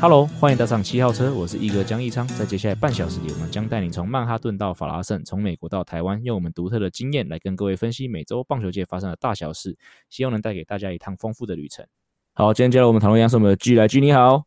[0.00, 2.26] Hello，欢迎搭上七号车，我是一哥江一昌。
[2.28, 9.76] 在接下来半小时里，我们将带你从曼哈顿到法拉盛，从美国到台湾，用我们独特的经验来跟各位分析美洲棒球界发生的大小事，
[10.08, 11.86] 希望能带给大家一趟丰富的旅程。
[12.32, 14.46] 好，今天加入我们讨论一样是我们的 G 来 G，你好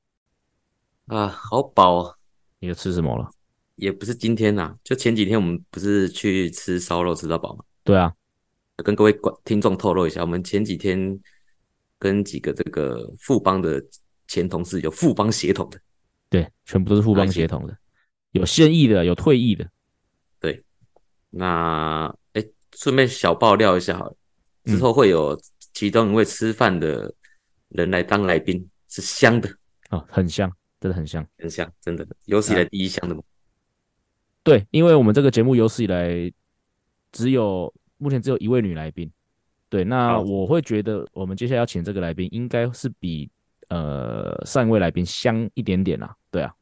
[1.05, 2.15] 啊，好饱哦！
[2.59, 3.29] 你又吃什么了？
[3.75, 7.63] 也不是今天呐、啊，就前几天我们不是去吃烧肉吃到饱吗？
[7.83, 8.11] 对啊，
[8.77, 11.19] 跟各位观听众透露一下，我们前几天
[11.99, 13.79] 跟几个这个富邦的。
[14.27, 15.79] 前同事有富邦协同的，
[16.29, 17.77] 对，全部都是富邦协同的，
[18.31, 19.69] 有现役的，有退役的，
[20.39, 20.63] 对。
[21.29, 22.43] 那哎，
[22.75, 24.15] 顺便小爆料一下好了，
[24.65, 25.39] 之后会有
[25.73, 27.13] 其中一位吃饭的
[27.69, 29.49] 人来当来宾，是香的。
[29.89, 32.07] 哦，很香，真的很香，很香，真的。
[32.25, 33.21] 有史以来第一香的吗？
[34.41, 36.31] 对，因为我们这个节目有史以来
[37.11, 39.11] 只有目前只有一位女来宾，
[39.69, 43.29] 对，那我会觉得我们接下来要请这个来宾应该是比。
[43.73, 46.53] 呃，上一位来宾香一点点啊，对啊，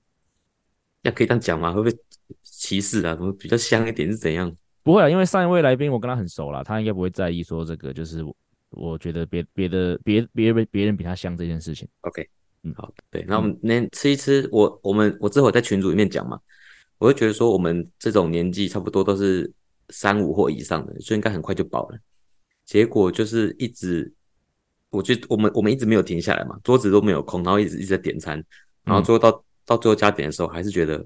[1.01, 1.73] 那可以这样讲吗？
[1.73, 1.97] 会不会
[2.41, 3.13] 歧视啊？
[3.15, 4.49] 什么比较香一点是怎样？
[4.81, 8.23] 不会啊，因为上一位来宾我跟他很熟了，他应该不会在意说这个，就是
[8.69, 11.85] 我觉得别别的别别人别人比他香这件事情。
[12.01, 12.25] OK，
[12.63, 16.39] 嗯，好，对，那我们那吃一吃，我我们我之后在群组里面讲嘛，
[16.97, 19.51] 我就觉得说我们这种年纪差不多都是
[19.89, 21.99] 三五或以上的，所以应该很快就饱了，
[22.63, 24.13] 结果就是一直。
[24.91, 28.43] 我觉得我们我们一直没有停下来嘛，桌子都没有空，然后一直一直在点餐，
[28.83, 31.03] 然后最后到、嗯、到最后加点的时候，还是觉得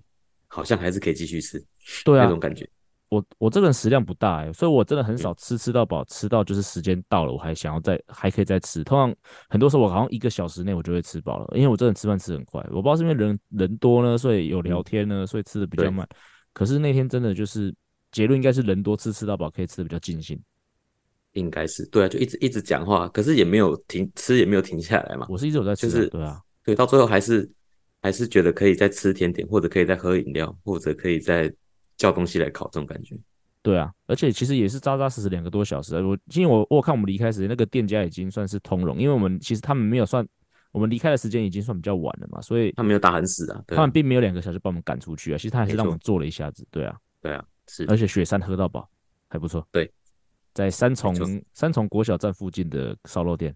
[0.47, 1.63] 好像还是可以继续吃，
[2.03, 2.67] 对啊，那种感觉。
[3.09, 8.83] 我我这个人食量不大哎、欸，所以我真的很少吃吃到饱，吃到就是时间到了，我还想要再还可以再吃。
[8.83, 9.15] 通常
[9.47, 12.59] 很多时候我好像一个小时内我就会吃饱了，因为我真的吃饭吃很快。
[12.71, 16.05] 我不知道是因为人人多呢，所以有聊天呢，所以吃的比较慢。
[16.51, 17.73] 可是那天真的就是
[18.11, 20.41] 结论应该是人多吃吃到饱，可以吃的比较尽兴。
[21.35, 25.27] 应该是对啊，就一直一直讲话，可是也没有停吃，也没有停下来嘛。
[25.29, 27.49] 我是一直有在吃，就是对啊，对，到最后还是
[28.01, 31.53] 还是觉得可以再吃甜点，或者可以再喝饮料，或者可以再
[31.97, 33.15] 叫东西来烤，这种感觉。
[33.61, 35.95] 对啊，而且其实也是扎扎实实两个多小时。
[36.01, 40.25] 我因为我我看我们离开时那个店家已经算是通融，因为我们其实他们没有算
[40.71, 45.37] 我们离开的时间已经算比较晚了嘛，所以他没有打很死啊，他们并没有两个小时把我们赶出去啊。
[45.37, 48.87] 其实他还是让我们坐了一下子，对啊，对啊，是，而且雪山喝到饱，
[49.27, 49.91] 还不错，对。
[50.55, 51.13] 在三重
[51.53, 53.53] 三重国小站附近的烧肉店，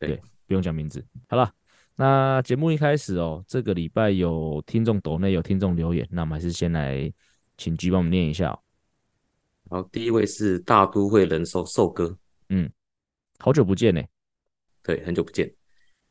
[0.00, 1.02] 对，对，不用讲名字。
[1.28, 1.48] 好了，
[1.94, 7.10] 那节目一开始哦，这个礼拜有听众抖内有听众留言，那我们还是先来
[7.56, 8.58] 请 G 帮我们念一下哦。
[9.70, 12.18] 好，第一位是大都会人寿寿哥，
[12.48, 12.68] 嗯，
[13.38, 14.02] 好久不见呢，
[14.82, 15.48] 对，很久不见。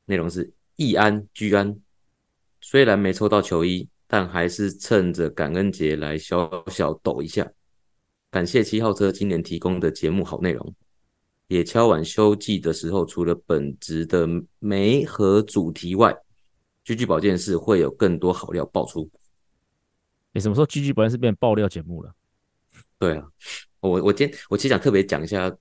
[0.06, 1.78] 内容是易安居安，
[2.62, 7.46] 虽然没抽到球衣，但还是趁着感恩节来小小抖一下。
[8.34, 10.74] 感谢七号车今年提供的节目好内容，
[11.50, 14.28] 也敲碗休季的时候，除了本职的
[14.58, 16.12] 媒和主题外
[16.84, 19.08] ，GG 保健室会有更多好料爆出。
[20.32, 22.12] 你、欸、什么时候 GG 保健室变爆料节目了？
[22.98, 23.30] 对啊，
[23.82, 25.56] 我我今天我其实想特别讲一下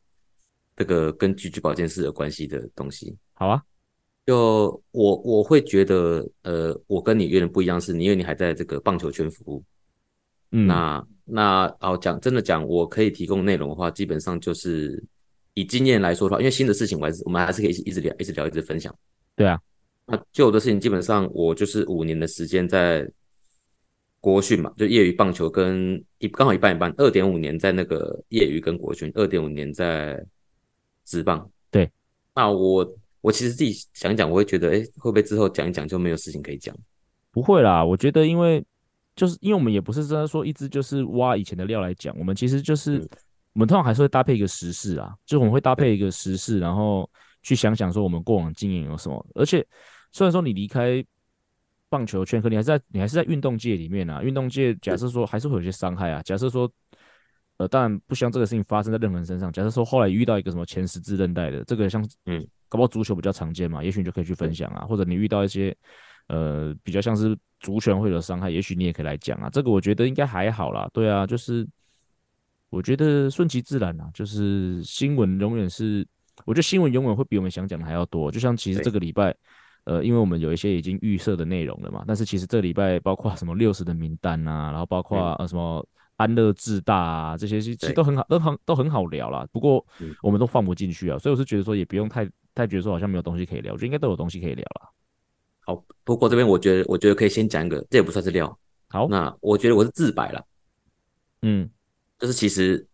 [0.75, 3.15] 这个跟 GG 保健室有关系的东西。
[3.35, 3.63] 好啊，
[4.25, 9.63] 就我我会觉得，呃，我跟你有点不一样，是你因为你还在这个棒球圈服务，
[10.53, 11.07] 嗯，那。
[11.25, 15.03] 那哦，讲真的讲，我可以提供内容的话，基本上就是
[15.55, 18.95] 以经验来说的话，因为新的事情我还是我们还是可以一直聊，一直聊，一直分享。
[19.37, 19.59] 对啊，
[20.05, 23.09] 那旧的事情基本上我就是五年的时间在
[24.21, 30.23] 国训嘛，就业余棒球跟一刚好一半一半，二点五年在那个业余跟国训，二点五年在
[31.05, 31.49] 职棒。
[31.71, 31.89] 对，
[32.35, 36.77] 那我我其实自己想一讲，我会觉得，哎，会不会之后讲一讲就没有事情可以讲？
[37.31, 38.63] 不会啦，我觉得因为。
[39.15, 43.07] 就是因为我们也不是真的说一直就是挖以前的料来讲，我们其实就是
[43.53, 47.09] 我们通常还是会搭配一个时事啊，就我们会搭配一个时事，然后
[47.43, 49.27] 去想想说我们过往经验有什么。
[49.35, 49.63] 而且
[50.13, 51.05] 虽然说你离开
[51.91, 54.23] 棒球圈，可你还是在你还是在运动界里面啊。
[54.23, 56.23] 运动界假设说还是会有些伤害啊。
[56.23, 56.71] 假设说
[57.59, 59.53] 呃，当然不希望这个事情发生在任何人身上。
[59.53, 64.87] 假设说后来遇到一个什么前十字韧带的，这个像嗯，搞不好足球比较常见嘛，也许你就可以去分享啊。
[64.87, 65.77] 或者你遇到一些
[66.29, 67.37] 呃比较像是。
[67.63, 69.49] 足权会有伤害，也许你也可以来讲啊。
[69.51, 70.87] 这个我觉得应该还好啦。
[70.93, 71.67] 对啊，就是
[72.69, 74.11] 我觉得顺其自然啊。
[74.13, 76.07] 就是新闻永远是，
[76.45, 78.31] 我觉得新闻永远会比我们想讲的还要多。
[78.31, 79.35] 就像其实这个礼拜，
[79.85, 82.05] 呃，因为我们有一些已经预设的内容了嘛。
[82.07, 85.87] 但是其实这个礼拜包括什么六十的名单啊，然后包括呃什么
[86.17, 89.47] 安乐自大啊这些，其实都很好，都很都很好聊啦。
[89.53, 89.85] 不过
[90.21, 94.91] 我们都放不进去啊，所以我是觉得说也不用太太觉得说好像没有东西可以聊，我觉得应该都有东西可以聊了。
[95.65, 98.59] 好，不过这边我觉得，我觉得可以先讲一个，这也不算是料。
[98.89, 100.45] 好，那我觉得我是自白了。
[101.43, 101.69] 嗯，
[102.19, 102.87] 就是其实，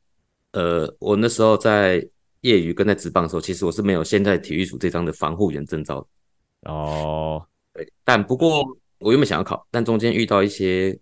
[0.53, 2.06] 呃，我那时候在
[2.43, 6.70] 业余跟在职棒的时候，其实我是没有现在体育署这张的防护员证照的。
[6.70, 8.65] 哦，对，但不过
[8.99, 10.99] 我原本想要考，但中间遇到一些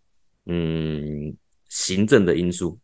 [0.47, 1.37] 嗯
[1.69, 2.79] 行政的因素，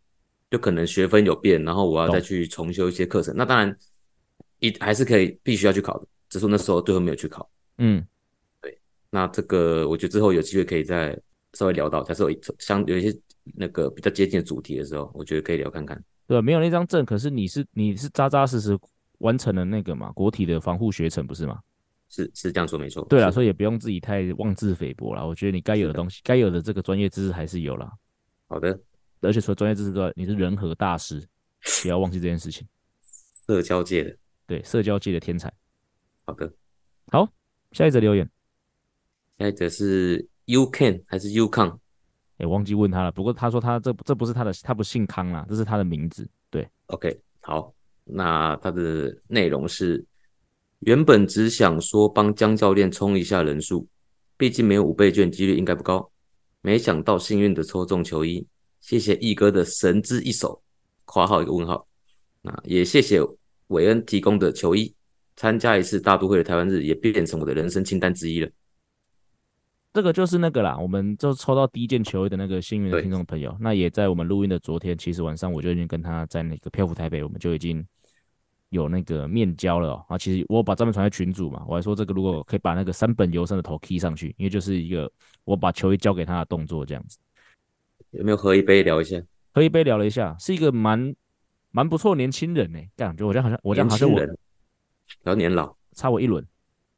[0.50, 3.34] 就可能学分有变，然后我要再去重修一些课程。
[3.36, 3.76] 那当然，
[4.58, 7.48] 一还是可以必须要去考的，只是那时候最后没有去考。
[7.78, 8.06] 嗯，对，
[9.14, 11.14] 那这个我觉得之后有机会可以再
[11.52, 13.14] 稍微聊到，假设有相有一些
[13.54, 16.02] 那个比较接近的主题的时候，我觉得可以聊看看。
[16.26, 18.78] 对，没有那张证，可是你是你是扎扎实实
[19.18, 21.60] 完成了那个嘛国体的防护学程，不是吗？
[22.08, 23.04] 是是这样说没错。
[23.08, 25.26] 对啦，所以也不用自己太妄自菲薄了。
[25.26, 27.92] 我觉得你该有的东西，该有的这个专业知识还是有啦。
[28.48, 28.80] 好的，
[29.20, 31.22] 而且除了专业知识之外，你是人和大师，
[31.82, 32.66] 不要忘记这件事情。
[33.46, 34.16] 社交界的，
[34.46, 35.52] 对，社交界的天才。
[36.24, 36.52] 好的，
[37.10, 37.28] 好，
[37.72, 38.28] 下一则留言，
[39.42, 41.72] 下一则是 You Can 还是 You Can？
[42.38, 46.28] 哎忘记问他了，不过他说他这这不是他的，他不姓康啦，这是他的名字。
[46.50, 47.72] 对，OK，好，
[48.04, 50.04] 那他的内容是
[50.80, 53.86] 原本只想说帮江教练冲一下人数，
[54.36, 56.08] 毕竟没有五倍券，几率应该不高。
[56.60, 58.46] 没想到幸运的抽中球衣，
[58.80, 60.60] 谢谢毅哥的神之一手
[61.04, 61.86] （括号一个问号）。
[62.42, 63.20] 那也谢谢
[63.68, 64.92] 韦恩提供的球衣，
[65.36, 68.48] 参加一次大都会的台湾日也变成我的人生清单之一了。
[69.92, 77.84] 这个就是那个啦，我们就抽到第一件球衣的那个幸运的听众朋友，那也在我们录音的昨天，其实晚上我就已经跟他在那个漂浮台北，我们就已经
[78.70, 80.06] 有那个面交了哦。
[80.08, 85.10] 啊，其实我把照片传在群组嘛，我还说这个如果可以把那个三本游生的头 key 上去，因为就是一个
[85.44, 87.18] 我把球衣交给他的动作这样子。
[88.12, 89.22] 有没有喝一杯聊一下？
[89.52, 91.14] 喝一杯聊了一下，是一个蛮
[91.70, 92.78] 蛮不错年轻人呢。
[92.96, 94.26] 这样就我这样好像我这样好像我比
[95.22, 96.42] 较年老，差我一轮。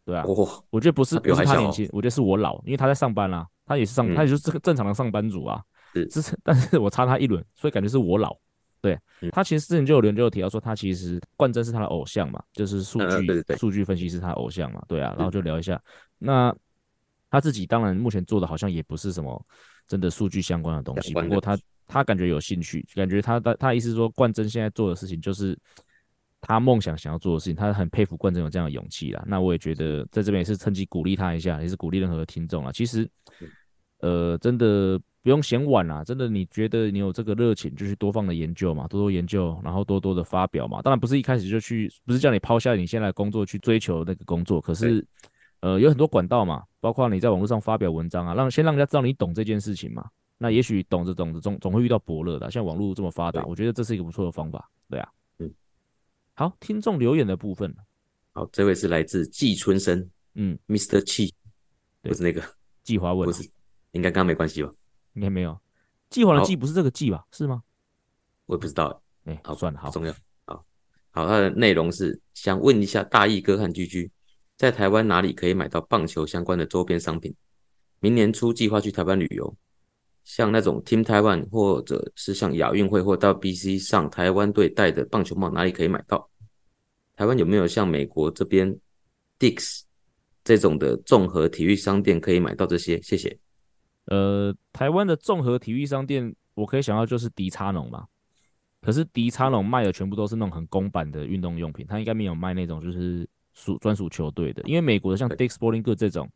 [0.05, 5.63] 对啊，哦，我觉得不是 不是他年轻，哦，我觉得是我老，因为他在上班啦，啊，他也是上，嗯，他也就是这个正常的上班族啊，
[5.95, 8.37] 是，是， 但是我差他一轮，所以感觉是我老。
[8.83, 15.81] 对，嗯，他其实之前就有人就有提到说，他其实冠真是他的偶像嘛，就是数据，数据分析是他的偶像嘛，对啊，然后就聊一下，
[16.19, 16.55] 那
[17.31, 19.43] 他自己当然目前做的好像也不是什么
[19.89, 25.59] 真的数据相关的东西，不过他他感觉有兴趣，感觉他的他的意思是说冠真现在做的事情就是。
[26.47, 29.25] 他梦想想要做的事情，他很佩服冠真有这样的勇气啦。
[29.27, 32.71] 那我也觉得在这边也是趁机鼓励他一下，也是鼓励任何的听众啊。
[32.71, 33.09] 其实，
[34.01, 36.05] 呃，真的不用嫌晚啦。
[36.05, 40.83] 真的，你觉得你有这个热情，就去多方的研究嘛，多多研究，然后多多的发表嘛。
[40.83, 44.61] 当然不是一开始就去，不是叫你抛下你现在的工作去追求那个工作。
[44.61, 45.05] 可是，
[45.61, 50.05] 呃，有很多管道嘛，包括你在网络上发表文章啊，让先让人家知道你懂这件事情嘛。
[50.37, 52.51] 那也许懂着懂着总总会遇到伯乐的。
[52.51, 54.69] 像网络这么发达，我觉得这是一个不错的方法。
[54.91, 55.09] 对啊。
[56.37, 57.73] 好，听众留言的部分。
[58.33, 60.99] 好，这位是来自季春生，嗯，Mr.
[61.01, 61.31] Chi，
[62.03, 62.43] 不是那个
[62.83, 63.49] 季华文，不是，
[63.93, 64.73] 应该刚刚没关系吧？
[65.13, 65.57] 应该没有。
[66.11, 67.25] 季华的季不是这个季吧？
[67.31, 67.63] 是吗？
[68.47, 69.01] 我也不知道。
[69.27, 70.13] 哎、欸，好，算了，好，重要。
[70.45, 70.67] 好，
[71.13, 74.11] 好，它的内容是想问一下大毅哥和居居，
[74.57, 77.33] 在台湾哪里可以买到棒球相关的周边商品？
[78.01, 79.57] 明年初计划去台湾旅游。
[80.25, 86.29] 像那种 Team Taiwan，或者是像亚运会或到 BC 上台湾队戴的棒球帽，哪里可以买到？
[87.15, 88.75] 台湾有没有像美国这边
[89.39, 89.83] Dick's
[90.43, 93.01] 这种的综合体育商店可以买到这些？
[93.03, 93.39] 谢谢。
[94.07, 98.07] 呃，台湾的综合体育商店，我可以想到就是迪叉农嘛。
[98.81, 104.63] 可是迪叉农卖的全部都是那种很公版的运动用品，他应该没有卖那种就是属专属球队的。
[104.65, 106.31] 因为美国的像 Dick's Sporting Goods 这种。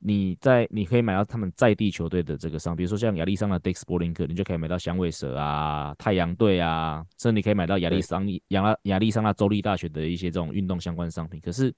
[0.00, 11.40] 你在你可以买到他们在地球队的这个商，比如说像亚利桑那 Dick's Sporting Goods，你就可以买到响尾蛇啊、太阳队啊，甚至你可以买到亚利桑亚拉亚利桑那州立大学的一些这种运动相关商品。
[11.40, 11.74] 可是，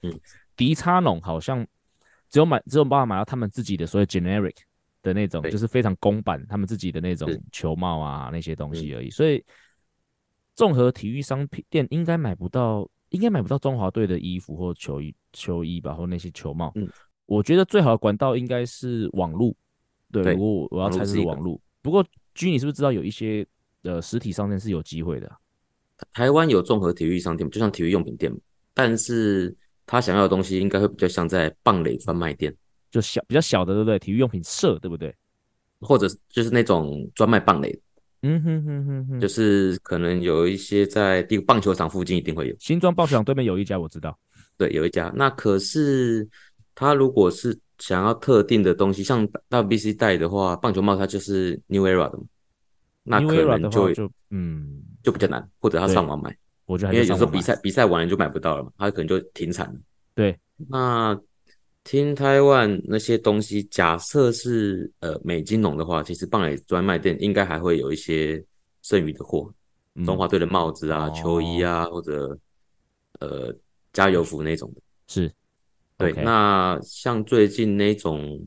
[0.54, 1.66] 迪叉农好像
[2.28, 4.56] 只有买只有办法买到他们自己的所谓 generic
[5.02, 9.08] 的那种，就是非常公版他们自己的那种球帽啊那些东西而已。
[9.08, 9.42] 所以，
[10.54, 16.70] 综合体育商品店应该买不到，应该买不到中华队的衣服或球衣球衣吧，或那些球帽。
[17.30, 19.54] 我觉得最好的管道应该是网络，
[20.10, 21.60] 对，对，如果我要猜是网络。
[21.80, 23.46] 不过，G，你是不是知道有一些
[23.84, 25.38] 呃实体商店是有机会的啊？
[26.12, 28.36] 台湾有综合体育商店，就像体育用品店，
[28.74, 29.56] 但是
[29.86, 32.52] 他想要的东西应该会比较像在棒垒专卖店，
[32.90, 33.96] 就小比较小的，对不对？
[33.96, 35.14] 体育用品社，对不对？
[35.78, 37.80] 或者就是那种专卖棒垒，
[38.22, 44.18] 嗯哼哼哼哼，就是可能有一些在地棒球场附近一定会有，新庄棒球场对面有一家，我知道，
[44.58, 45.12] 对，有一家。
[45.14, 46.28] 那可是。
[46.80, 52.24] 他如果是想要特定的东西，像 WBC 戴的话，棒球帽它就是 New Era 的嘛，
[53.02, 56.34] 那可能就就嗯就比较难，或者他上网买，
[56.64, 59.78] 我觉得因为有时候比赛比赛完了就买不到了嘛，他可能就停产了。
[60.14, 61.14] 对，那
[61.84, 68.42] Team Taiwan 那些东西，假设是呃美津浓的话，其实棒垒专卖店应该还会有一些
[68.80, 69.52] 剩余的货，
[69.96, 72.38] 嗯、中华队的帽子啊、哦、球衣啊，或者
[73.18, 73.54] 呃
[73.92, 74.80] 加油服那种的。
[75.08, 75.30] 是，
[76.00, 76.22] 对。
[76.24, 78.46] 那像最近那种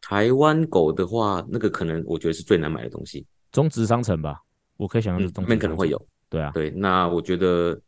[0.00, 3.26] 台湾狗的话，那个可能我觉得是最难买的东西。
[3.50, 4.40] 中职商城吧，
[4.76, 6.06] 我可以想象是中职里面可能会有。
[6.28, 6.70] 对啊，对。
[6.70, 7.80] 那我觉得，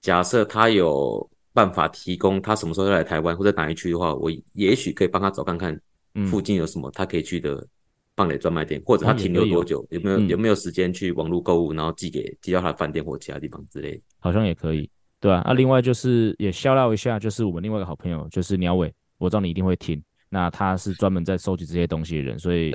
[0.00, 5.80] 假设他有办法提供他什么时候要来台湾或者哪一区的话，我也许可以帮他找看看
[6.26, 7.66] 附近有什么他可以去的
[8.14, 14.90] 棒垒专卖店，嗯、或者他停留多久，有，有没有、嗯、有没有时间去网络购物，然后寄给寄到他的饭店或其他地方之类的，好像也可以。
[15.20, 20.02] 对啊，那、啊、另外就是也 shout out 一下，就是我们另外一个好朋友，就是鸟尾，我知道你一定会听。
[20.30, 22.72] 那他是专门在收集这些东西的人，所以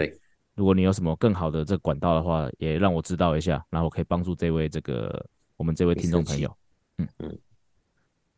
[0.56, 5.26] 如果你有什么更好的这个管道的话，也让我知道一下，然后我可以帮助这位这个
[5.58, 6.56] 我们这位听众朋友。
[6.98, 7.38] 嗯嗯，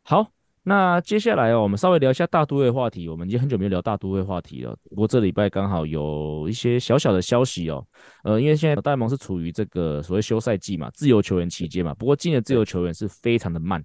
[0.03, 0.25] 好，
[0.63, 3.09] 那接下来哦，我们稍微聊一下大都会话题。
[3.09, 7.85] 我们已经很久没有聊大都会话题了，不过这礼拜刚好有一些小小的消息哦。
[8.23, 13.83] 呃，因为现在大联盟是处于这个所谓休赛季嘛，自由球员期间嘛，不过今年自由球员是非常的慢。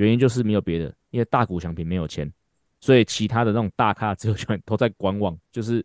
[0.00, 2.30] 原因就是没有别的，因为大谷翔平没有签，
[2.80, 5.84] 所以其他的那种大咖自由球员都在观望，就是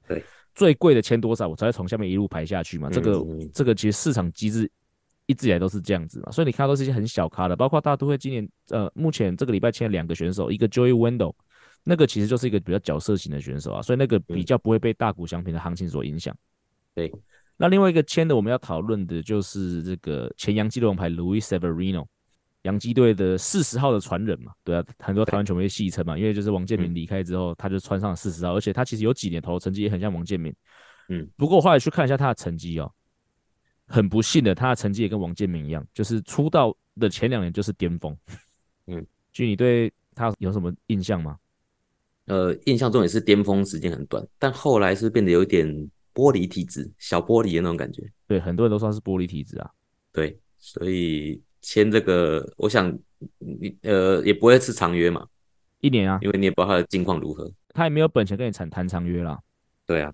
[0.53, 2.89] 最贵的签多少，我才会从下面一路排下去嘛。
[2.89, 3.21] 这个
[3.53, 4.71] 这个其实市场机制
[5.25, 11.33] 一直以来都是这样子嘛，所以你看到都是一些很小咖的，包括大都会今年呃目前这个礼拜签了两个选手，一个 Joey Wendle，
[11.83, 16.33] 那个其实就是一个比较角色型的选手啊，所以那个比较不会被大谷翔平的行情所影响。
[16.93, 17.11] 对，
[17.57, 22.05] 那另外一个签的我们要讨论的就是这个前洋基的王牌 Louis Severino。
[22.65, 30.51] 洋基队的四十号的传人嘛，对啊，很多台湾球迷戏称嘛，因为就是王建民离开之后，他就穿上了四十号，而且他其实有几年投的成绩也很像王建民，
[31.09, 32.91] 嗯，不过我后来去看一下他的成绩哦，
[33.85, 38.17] 很不幸的，他的成绩也跟王建民一样，就是出道的前两年就是巅峰，
[38.87, 41.37] 嗯， 据你对他有什么印象吗？
[42.25, 45.67] 呃，印象中也是巅峰时间很短，但后来是变得有一点
[46.15, 49.69] 玻璃体质，小玻璃的那种感觉，对，很多人都说是玻璃体质啊，
[50.11, 51.39] 对，所以。
[51.67, 52.95] 签这个，我想
[53.39, 55.25] 你呃也不会是长约嘛，
[55.81, 59.39] 一年啊，因为你也不知道他的近况如何，他也没有本钱跟你谈谈长约啦。
[59.87, 60.13] 对啊，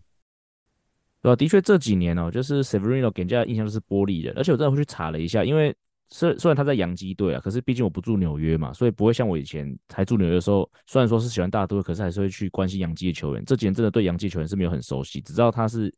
[1.21, 1.35] 对啊？
[1.35, 5.75] 的确这几年哦、喔，就是 Severino 给人家的印象就是玻璃人，而且我真的会去查了一下，因为
[6.09, 13.43] 虽虽然他在洋基队啊，可是毕竟我不住纽约嘛，所以不会像我以前还住纽约的时候，虽然说是喜欢大都会，可是还是会去关心洋基的球员。
[13.43, 15.93] 这几年真的对洋基球员是没有很熟悉，只知道他是。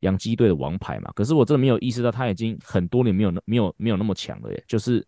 [0.00, 4.64] 洋基队的王牌嘛，可是我真的没有意识到他已经很多年没有没有没有那么强了耶。
[4.66, 5.06] 就是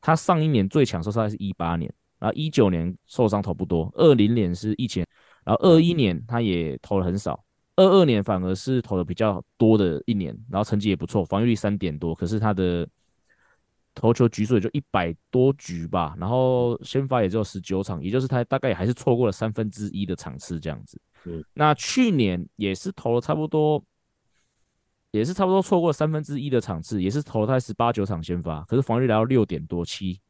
[0.00, 5.04] 他上一年最强时候大概是一八年，然后一九年受伤投不多，二零年是疫情，
[5.44, 7.42] 然后二一年他也投了很少，
[7.76, 12.86] 二二年反而是投的比较多的一年，然后成绩也不错，防御率三点多，可是他的
[13.94, 21.00] 投球局数也就一百多局吧，然后先发也只有十九场，也就是他大概也还是错过了三分之一的场次这样子。
[21.24, 23.82] 嗯，那去年也是投了差不多。
[25.16, 30.20] 也是差不多错过三分之一的场次，也是投了大概十八九场先发，可是防御率来到六点多七，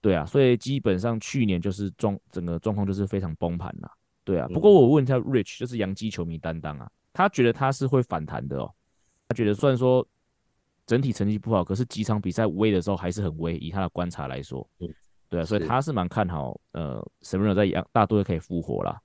[0.00, 3.90] 对啊，所以基本上去年就是状整个状况就是非常崩盘了，
[4.24, 4.48] 对啊。
[4.48, 8.70] 不过我问一下 Rich，就是洋基球迷担当啊，他觉得他是会反弹的哦，
[9.28, 10.06] 他觉得虽然说
[10.86, 14.68] 整体成绩不好，可是几场比赛威的时候还是很威，以他的观察来说，
[15.28, 19.00] 对啊，所以他是蛮看好呃 Severino 在洋大都会可以复活啦。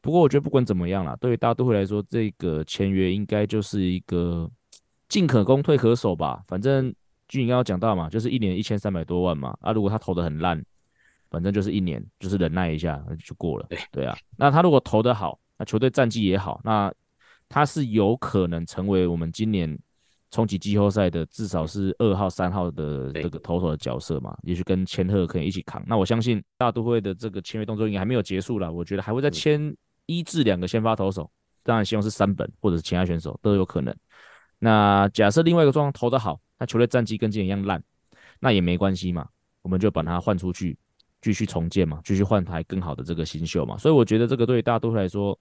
[0.00, 4.48] 不过我觉得不管怎么样啦，对于大都会来说，这个签约应该就是一个。
[5.08, 6.42] 进可攻，退可守吧。
[6.46, 6.92] 反正
[7.28, 9.56] 就你刚刚讲到嘛，就是一年一千三百多万嘛。
[9.60, 10.62] 啊，如果他投的很烂，
[11.30, 13.68] 反正就是一年，就是忍耐一下就过了。
[13.90, 16.92] 对啊，那他如果投的好，那球队战绩也好，那
[17.48, 19.78] 他是有可能成为我们今年
[20.30, 24.36] 冲击季后赛的至少是二号、三号的这个投手的角色嘛。
[24.42, 25.82] 也许跟千鹤可以一起扛。
[25.86, 28.72] 那我相信大都会的这个签约动作应该还没有结束了。
[28.72, 29.74] 我觉得还会再签
[30.06, 31.30] 一至两个先发投手，
[31.62, 33.94] 当然希望是三本或者是其他选手都有可能。
[34.66, 37.80] 那假设另外一个状况投得好，那球队战绩跟今年一样烂，
[38.40, 39.28] 那也没关系嘛，
[39.62, 40.76] 我们就把它换出去，
[41.22, 43.78] 继续重建嘛，继续换台更好的这个新秀嘛。
[43.78, 45.38] 所以我觉得这个对大都会来说，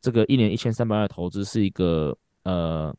[0.00, 2.94] 这个一年一千三百万的投资是一个呃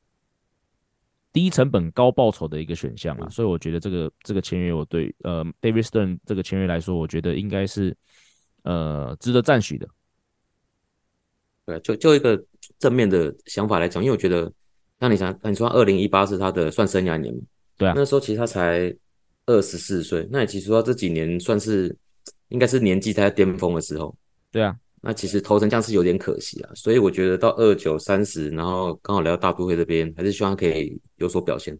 [1.31, 3.29] 低成本高报酬的一个选项啊。
[3.29, 7.95] 所以我觉得这个这个签约我对呃 David Stearns 这个签约来说，我觉得应该是
[8.63, 9.87] 呃值得赞许的。
[11.65, 12.43] 对，就就一个
[12.77, 14.51] 正面的想法来讲，因为我觉得。
[14.99, 17.39] 那你想，你说二零一八是他的算生涯年嘛？
[17.77, 18.93] 对啊，那时候其实他才
[19.45, 20.27] 二十四岁。
[20.29, 21.95] 那你其实说这几年算是
[22.49, 24.13] 应该是年纪在巅峰的时候。
[24.51, 26.71] 对啊，那其实投成这样是有点可惜啊。
[26.75, 31.77] 所以我觉得到二九三十，然后刚好来到大都会这边，还是希望可以有所表现。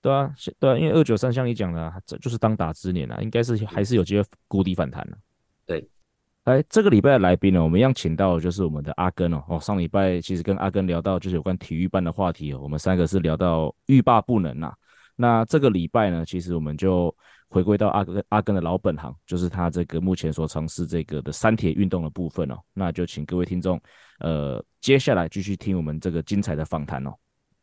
[0.00, 5.18] 对啊，对啊，因为二九三像你讲的、啊，这就是当打之年啊，应该是还是有机会谷底反弹的、啊。
[5.66, 5.88] 对，
[6.44, 9.44] 哎，这个礼拜的来宾呢，我们一样请到的就是我们的阿根哦。
[9.48, 14.74] 哦，上礼拜其实跟阿根聊到就是有关体育班的话题哦，我们三个是聊到欲罢不能啊。
[15.14, 17.14] 那这个礼拜呢，其实我们就
[17.48, 22.58] 回归到阿根阿根的老本行，就是他这个目前所从事这个的三铁运动的部分哦。
[22.74, 23.80] 那就请各位听众，
[24.18, 27.14] 呃，接下来继续听我们这个精彩的访谈哦。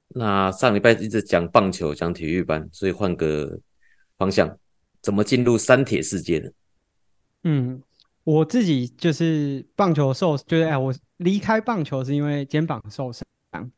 [0.07, 3.59] 那上礼拜一直讲棒球，讲体育班，所以换个
[4.17, 4.57] 方向，
[5.01, 6.49] 怎么进入三铁世界呢？
[7.43, 7.81] 嗯，
[8.23, 13.23] 我自己就是棒球受，就是哎，我离开棒球是因为肩膀受伤，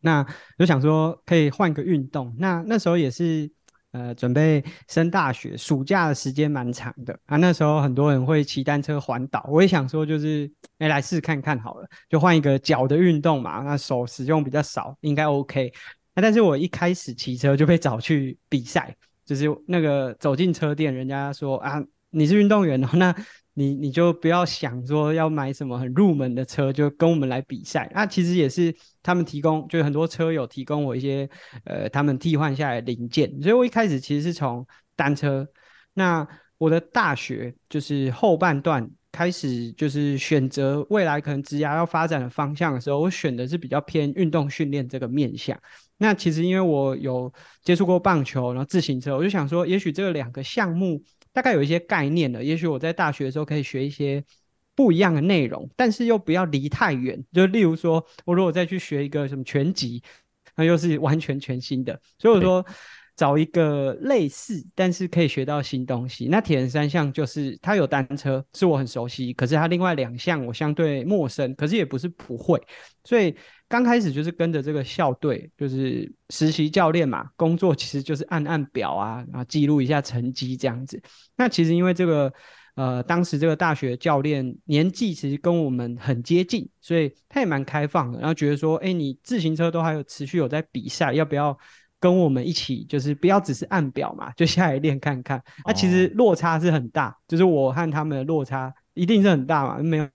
[0.02, 0.26] 那
[0.58, 2.36] 就想说可以换个运动。
[2.38, 3.50] 那那时候也是
[3.92, 7.38] 呃准备升大学，暑假的时间蛮长的啊。
[7.38, 13.62] 那时候很多人会骑单车环岛，我也想说就是哎来试看看好了，就换一个脚的运动嘛。
[13.64, 15.72] 那手使用比较少，应该 OK。
[16.14, 18.94] 那但是我一开始骑车就被找去比赛，
[19.26, 23.16] 就是那个走进车店，人家说啊，你是运动员哦，那
[23.54, 27.92] 你你就不要想说要买什么很入门的车，就跟我们来比赛。
[27.94, 31.30] 那其实也是他们提供，就是很多车友提供我一些
[31.66, 34.66] 呃他们替换下来的零件，所以我一开始其实是从
[34.96, 35.48] 单车。
[35.94, 36.26] 那
[36.58, 45.60] 我的大学就是后半段开始，就是选择未来可能职涯要发展的方向的时候，我选的是比较偏运动训练这个面向。
[45.98, 47.32] 那其实因为我有
[47.64, 51.04] 接触过棒球，然后自行车，我就想说，也许这两个项目
[51.34, 52.44] 大概有一些概念了。
[52.44, 54.24] 也许我在大学的时候可以学一些
[54.76, 57.24] 不一样的内容，但是又不要离太远。
[57.34, 60.02] 就例如说，我如果再去学一个什么全集，
[60.56, 62.00] 那又是完全全新的。
[62.18, 62.66] 所以我说。
[63.14, 66.28] 找一个类似，但是可以学到新东西。
[66.28, 72.60] 那铁人三项就是它有单车，是我很熟悉，可是它另外两项我相对陌生，可是也不是不会。
[73.04, 73.36] 所以
[73.72, 81.02] 刚开始就是跟着这个校队，就是实习教练嘛，工作其实就是按按表啊，然后记录一下成绩这样子。
[81.38, 82.32] 那其实因为这个
[82.76, 91.58] 呃，当时这个大学教练年纪其实跟我们很接近，所以他也蛮开放的，然后觉得说，哎，你自行车都还有持续有在比赛，要不要？
[92.02, 95.40] 跟我们一起，就是不要只是按表嘛，就下来练看看。
[95.64, 100.10] 那、啊、其实落差是很大，就是我和他们的落差一定是很大嘛，没有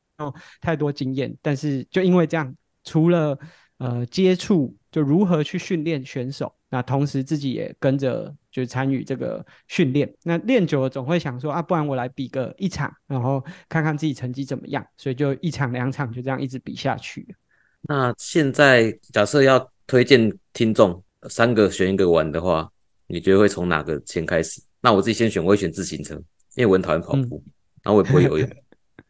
[0.60, 1.32] 太多经验。
[1.40, 2.52] 但是就因为这样，
[2.86, 3.38] 除了
[3.76, 10.10] 呃接触，就如何去训练选手，那同时自己也跟着就参与这个训练。
[10.22, 14.82] 那练久了总会想说啊，不然我来比个一场，然后看看自己成绩怎么样。
[14.96, 17.36] 所以就一场两场就这样一直比下去。
[17.82, 21.02] 那现在假设要推荐听众。
[21.28, 22.70] 三个选一个玩的话，
[23.08, 24.62] 你觉得会从哪个先开始？
[24.80, 26.14] 那我自己先选，我会选自行车，
[26.54, 28.48] 因为我很讨厌跑步，嗯、然后我也不会游泳。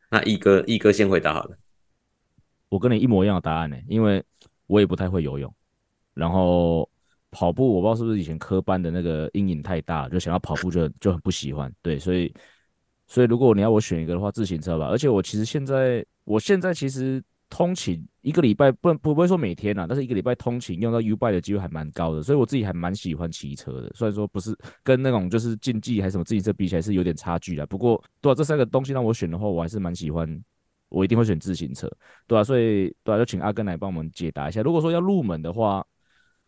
[0.08, 1.58] 那一哥，一哥先回答好了。
[2.68, 4.22] 我跟你一模一样的答案呢，因为
[4.66, 5.52] 我也不太会游泳，
[6.14, 6.88] 然后
[7.30, 11.72] 跑步我不知道是不是以前科班的那个阴影太大，就想要跑步就就很不喜欢。
[11.82, 12.32] 对，所以
[13.06, 14.86] 所以如果你要我选一个的话，自行车吧。
[14.86, 17.22] 而且我其实现在，我现在其实。
[17.48, 23.88] 通勤一个礼拜不不不会说每天啊，但是一个礼拜通勤用到 U b i 的机会还蛮高的，所以我自己还蛮喜欢骑车的。
[23.94, 24.52] 虽然说不是
[24.82, 30.28] 跟那种就是竞技还是什么自行车比起来是有点差距的，不过对啊，这三个东西让我选的话，我还是蛮喜欢，
[30.88, 31.90] 我一定会选自行车，
[32.26, 34.62] 对啊，所以对啊，就请阿根来帮我们解答一下。
[34.62, 35.84] 如果说要入门的话，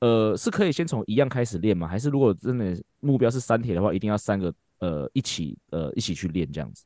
[0.01, 1.87] 呃，是可以先从一样开始练吗？
[1.89, 6.85] 还是如果真的目标是三铁的话，一定要三个呃一起呃一起去练这样子？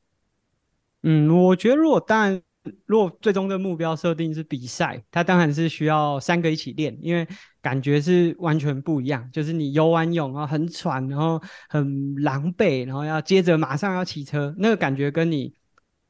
[1.03, 2.43] 嗯，我觉得如果当然。
[2.87, 7.27] 如果最终的目标设定是比赛，它当然是需要三个一起练，因为
[7.61, 9.29] 感觉是完全不一样。
[9.33, 15.53] 就是你游完泳啊，很喘，然后很狼狈，然后要接着马上要骑车，那个感觉跟你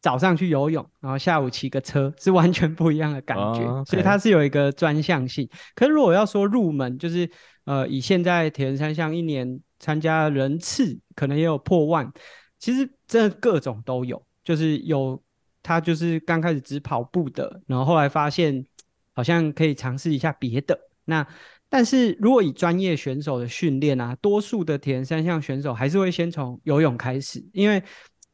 [0.02, 3.62] 早上去游泳，然后下午骑个车 是完全不一样的感觉。
[3.62, 3.88] Oh.
[3.88, 5.48] 所以它是有一个专项性。
[5.74, 7.30] 可是如果要说入门，就是
[7.64, 12.12] 呃，以现在铁人三项一年参加人次可能也有破万，
[12.58, 15.22] 其实真的各种都有，就是有。
[15.64, 18.66] 他就是刚开始只跑步的，然后后来发现
[19.14, 20.76] 好像可以尝试一下别的。
[21.04, 21.24] 那
[21.68, 27.80] 但是如果以专业选手的训练啊，多数的铁人三项选手还是会先从游泳开始，因为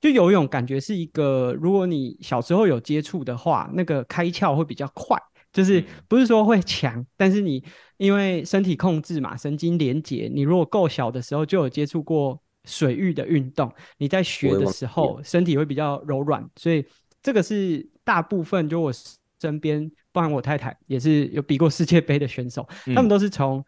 [0.00, 5.16] 就游泳感觉是一个，如果你小时候有接触的话，那个开窍会比较快，
[5.52, 7.62] 就是不是说会强，但是你
[7.96, 16.84] 因为身体控制嘛，神经连结，你如果够小的时候就有接触过水域的运动，你在学的时候身体会比较柔软，所以。
[17.20, 18.92] 这个是大部分，就我
[19.40, 23.62] 身边，包含我太太，也是有比过世界杯的选手，嗯、他们都是从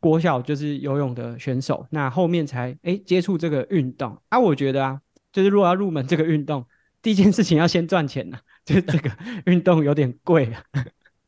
[0.00, 4.40] 国小就是游泳的选手，那后面才哎接触这个运动啊。
[4.40, 4.98] 我觉得啊，
[5.32, 6.64] 就是如果要入门这个运动，
[7.02, 9.10] 第一件事情要先赚钱呐、啊，就是这个
[9.46, 10.62] 运动有点贵啊。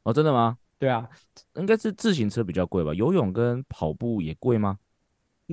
[0.02, 0.56] 哦，真的吗？
[0.78, 1.06] 对啊，
[1.56, 2.94] 应该是自行车比较贵吧？
[2.94, 4.78] 游泳跟跑步也贵吗？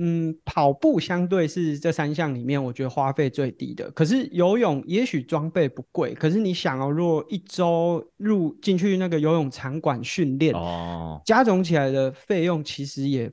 [0.00, 3.90] 嗯，跑步相对是这三项里面，我觉得花费最低的。
[3.90, 13.30] 可是游泳也许装备不贵，可是你想哦，如果一周入进去那个游泳场馆训练，哦，加总起来的费用其实也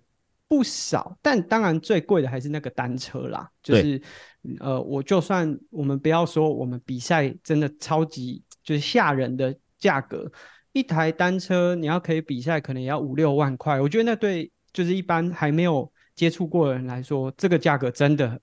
[0.48, 1.16] 不少。
[1.22, 4.02] 但当然最贵的还是那个单车啦，就是
[4.60, 10.32] 呃，我就算我们不要说我们比赛真的超级就是吓人的价格，
[10.74, 13.80] 一台单车你要可以比赛，可能也要五六万块。
[13.80, 15.92] 我觉得那对就是一般还没有。
[16.16, 18.40] 接触过的人来说，这个价格真的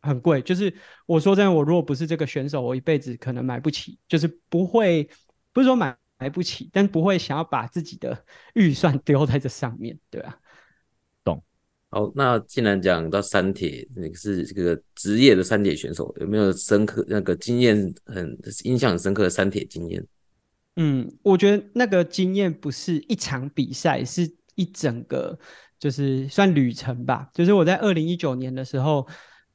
[0.00, 0.42] 很贵。
[0.42, 0.74] 就是
[1.06, 5.08] 我说真的，我如果不是这个选手，我一辈子可能买不起，就是不会，
[5.52, 10.36] 不是说买买不起，但不会想要把自己的 预算丢在这上面，对啊。
[11.92, 20.02] 好，那既然讲到三铁，你是这个职业的三铁选手，有没有深刻那个经验很印象很深刻的三铁经验？
[20.76, 25.38] 嗯，我觉得那个经验不是一场比赛，是一整个。
[25.78, 29.04] 就是算旅程吧，就是我在二零一九年的时候，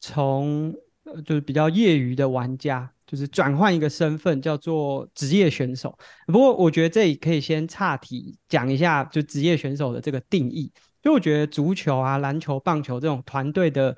[0.02, 0.76] 从
[1.24, 5.98] 就是比较业余的玩家，就是转换一个身份，叫做职业选手。
[6.26, 10.70] 不过我觉得这里可以先岔题讲一下，就职业选手的这个定义。
[11.08, 13.96] 就我觉得足球啊、篮球、棒球这种团队的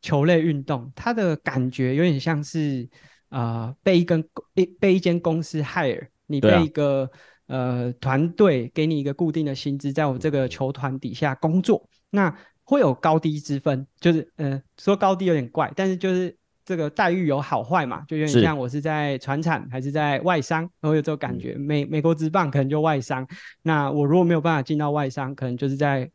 [0.00, 2.88] 球类运动，它的感觉有点像是
[3.28, 7.10] 啊、呃，被一根被被一间公司 hire，你被一个。
[7.46, 21.54] 呃，团队给你一个固定的薪资，在我这个球团底下工作，那会有高低之分，就是呃，说高低有点怪，但是就是这个待遇有好坏嘛，就有点像我是在船产还是在外商，然后有这种感觉。
[21.58, 23.28] 美美国职棒可能就外商，
[23.60, 26.10] 那我如果没有办法进到外商，可能就是在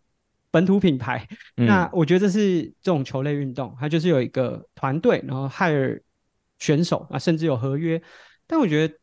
[0.52, 1.28] 本土品牌。
[1.58, 6.02] 嗯、那我觉得这是这种球类运动，它就是有一个团队，然后 hire
[6.58, 8.02] 选手啊，甚至有合约，
[8.48, 8.94] 但我觉得。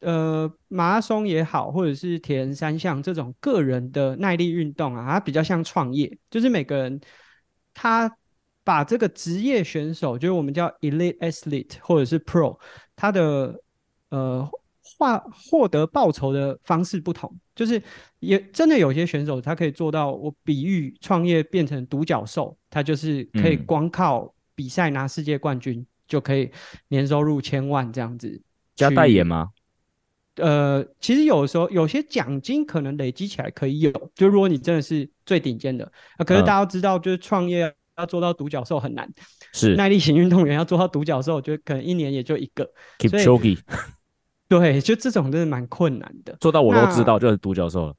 [0.00, 7.00] 呃，马拉松也好，或者是铁人三项这种个人的耐力运动啊，它比较像创业，就是每个人
[7.72, 8.14] 他
[8.62, 12.56] 把这个职业选手，就是我们叫 elite athlete 或者是 pro，
[12.94, 13.58] 他的
[14.10, 14.48] 呃
[14.98, 17.82] 获获得报酬的方式不同，就是
[18.20, 26.50] 也真的有些选手他可以做到，我比喻创业变成独角兽，他就是可以光靠比赛拿世界冠军，嗯、就可以
[26.88, 28.40] 年收入千万这样子，
[28.74, 29.50] 加代言吗？
[30.36, 39.10] 呃，其实有的时候有些奖金可能累积起来可以有，就如果你真的是最顶尖的，啊，可是大家都知道，就是创业要做到独角兽很难，
[39.52, 39.74] 是。
[39.76, 42.70] 耐力型运动员要做到独角兽，我觉得可能一年也就一个。
[44.50, 47.94] 对，就这种真的蛮困难的，做到我都知道就是独角兽了。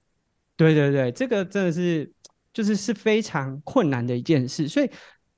[0.56, 2.12] 对对对，这个真的是
[2.54, 4.90] 就是是非常困难的一件事，所以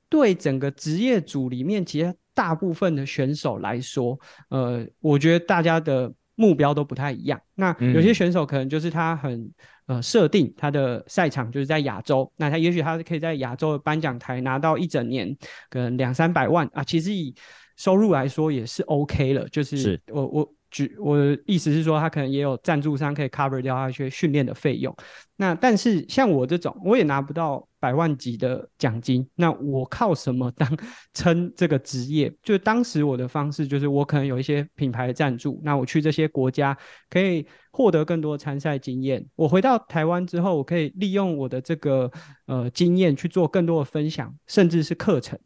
[0.08, 4.18] 对整个职业组里面，其实大部分的选手来说，
[4.48, 6.12] 呃，我觉得大家的。
[6.36, 7.38] 目标都不太一样。
[7.54, 9.52] 那有些选手可能就是他很
[9.84, 15.36] 呃设定他的赛场就是在亚洲，那他也许他可以在亚洲的颁奖台拿到一整年
[15.68, 17.34] 可能两三百万啊，其实以
[17.76, 19.46] 收入来说也是 OK 了。
[19.50, 20.54] 就是我我。
[20.70, 24.94] 举我的意思是说，他可能也有赞助商可以 cover 掉他一些训练的费用。
[25.36, 29.26] 那但是像我这种，我也拿不到百万级的奖金。
[29.34, 30.68] 那我靠什么当
[31.14, 32.30] 撑这个职业？
[32.42, 35.60] 就当时我的方式就是，我可能有一些品牌的赞助。
[35.64, 36.76] 那我去这些国家
[37.08, 39.24] 可以获得更多参赛经验。
[39.34, 42.10] 我回到台湾之后，我可以利用我的这个
[42.46, 45.38] 呃经验去做更多的分享，甚至是课程。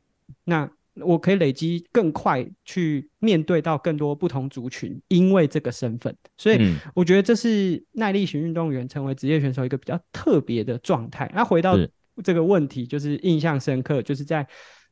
[0.45, 11.31] 那我可以累积更快去面对到更多不同族群，因为这个身份，所以我觉得这是耐力型运动员成为职业选手一个比较特别的状态。
[11.35, 11.77] 那回到
[12.23, 14.47] 这个问题，就是印象深刻，就是在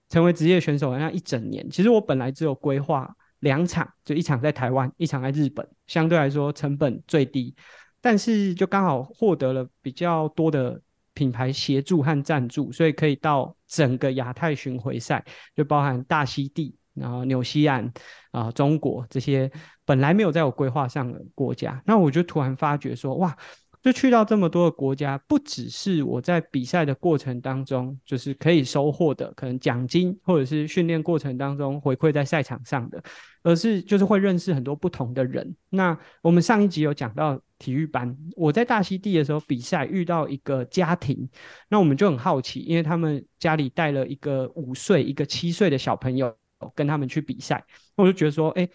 [0.08, 3.08] 成为职业选手的那一整年，其实我本来只有规划
[3.40, 7.54] 两场，就一场在台湾，一场在日本，相对来说成本最低，
[8.00, 10.80] 但是就刚好获得了比较多的。
[11.14, 17.84] 品牌协助和赞助，所以可以到整个亚太巡回赛，就包含大溪地，然后纽西兰
[18.30, 19.50] 啊、呃、中国这些
[19.84, 23.36] 本来没有在我规划上的国家，那我就突然发觉说，哇！
[23.82, 33.02] 就去到这么多的国家，不只是我在比赛的过程当中，就是可以收获的可能奖金，或者是训练过程当中回馈在赛场上的，
[33.42, 35.52] 而是就是会认识很多不同的人。
[35.68, 41.28] 那我们上一集有讲到体育班，我在大溪地的时候比赛遇到一个家庭，
[41.68, 46.32] 那我们就很好奇，因为他们家里带了一个五岁、一个七岁的小朋友
[46.76, 47.64] 跟他们去比赛，
[47.96, 48.68] 我就觉得说，哎。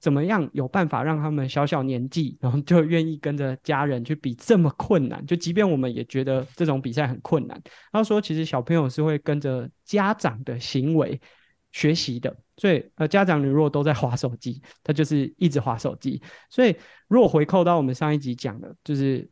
[0.00, 5.24] 怎么样有办法让他们小小年纪， 然后就愿意跟着家人去比这么困难？
[5.26, 7.60] 就即便我们也觉得这种比赛很困难。
[7.92, 11.20] 他说，其实小朋友是会跟着家长的行为
[11.72, 12.36] 学习的。
[12.56, 16.20] 所以，呃，家长如果都在滑手机，他就是一直滑手机。
[16.50, 16.74] 所以，
[17.06, 19.30] 如果回扣到我们上一集讲的，就是，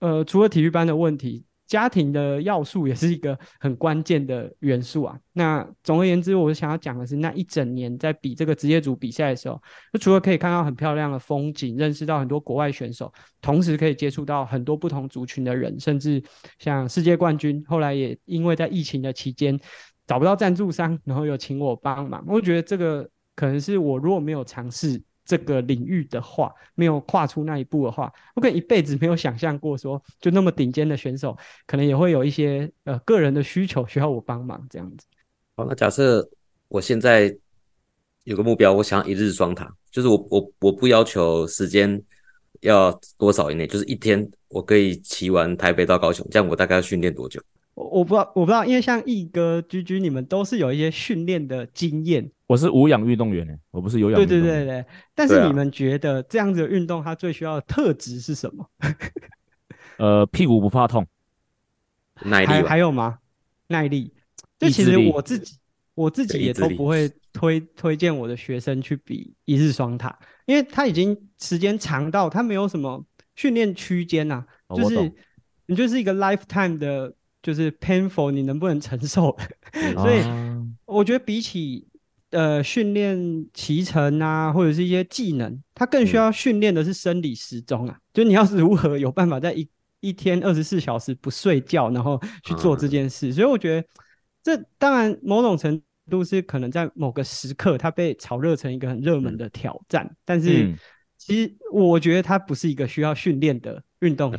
[0.00, 5.18] 呃，除了体育班的问题，家庭的要素也是一个很关键的元素啊。
[5.32, 9.60] 那总而言之，我想要讲的是，那一整年在比这个职业组比赛的时候，
[9.92, 16.22] 就除了可以看到很漂亮的风景，认识到很多国外选手，同时可以接触到很多不同族群的人，甚至
[16.58, 19.58] 像世界冠军，后来也因为在疫情的期间
[20.06, 22.24] 找不到赞助商，然后有请我帮忙。
[22.28, 25.02] 我觉得这个可能是我如果没有尝试。
[25.24, 35.06] 这个领域的话，没有跨出那一步的话，我可能一辈子没有想象过说，就那么顶尖的选手，可能也会有一些呃个人的需求需要我帮忙这样子。
[35.56, 36.28] 好，那假设
[36.68, 37.34] 我现在
[38.24, 42.02] 有个目标，我想一日双塔，就是我我我不要求时间
[42.60, 47.40] 要多少以内，就是一天我可以骑完台北到高雄，这样我大概要训练多久？
[47.74, 52.30] 我我不知道，我不知道，因为像毅哥、居居，你们都是有一些训练的经验。
[52.46, 54.44] 我是无氧运动员，我不是有氧运动员。
[54.44, 58.70] 对对对对，但是你们觉得这样子的运动，它最需要的特质是什么？
[59.98, 61.06] 呃，屁股不怕痛，
[62.24, 63.18] 耐力还还有吗？
[63.68, 64.12] 耐力。
[64.58, 65.56] 就其实我自己，
[65.94, 74.44] 我自己也都不会推推荐我的学生去比一日双塔，因为他已经时间长到他没有什么训练区间呐，
[74.76, 75.12] 就是
[75.66, 77.12] 你就是一个 lifetime 的，
[77.44, 79.36] 就是 painful，你能不能承受？
[79.94, 80.24] 所以
[80.84, 81.86] 我觉得比起。
[82.30, 83.16] 呃，训练
[83.54, 87.94] 骑乘啊，或者是一些技能，它更需要训练的是生理时钟啊。
[87.96, 89.68] 嗯、就你要是如何有办法在一
[90.00, 93.28] 一天二十四小时不睡觉，然后去做这件事。
[93.28, 93.86] 嗯、所以我觉得，
[94.42, 95.80] 这当然某种程
[96.10, 100.04] 度是可能在某个时刻，它被炒热成一个很热门的挑战。
[100.04, 100.74] 嗯、但是，
[101.16, 104.36] 其实我觉得它不是一个需要训练的运动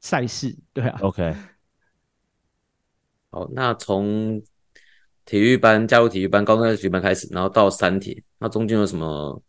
[0.00, 0.58] 赛事。
[0.72, 0.98] 对啊。
[1.00, 1.32] OK。
[3.32, 4.40] 好，那从。
[5.24, 9.40] 体育班加入体育班，高中在体育班开始，然后到三铁，那中间有什么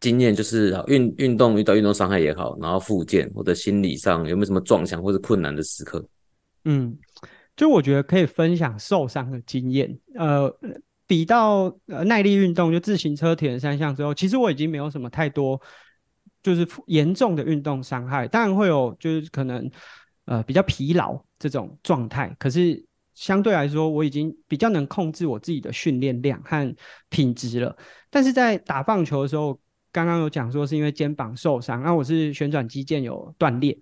[0.00, 0.34] 经验？
[0.34, 6.04] 就是运运动遇到运动伤害也好，然后复健或者心理上有没有什么撞墙或者困难的时刻？
[6.64, 6.98] 嗯，
[7.54, 9.96] 就我觉得可以分享受伤的经验。
[10.16, 10.52] 呃，
[11.06, 15.58] 比到呃耐力运动，就自行车、铁人三项之后，其实我已经没有什么太多
[16.42, 19.70] 就是严重的运动伤害，当然会有就是可能
[20.24, 22.84] 呃比较疲劳这种状态，可是。
[23.14, 26.74] 相对来说，我已经比较能控制我自己的训练量和
[27.10, 27.76] 品质了。
[28.08, 29.56] 但是在打棒球的时候，
[29.92, 33.78] 刚刚有讲说是因为肩膀受伤，那我是旋转肌腱有断裂。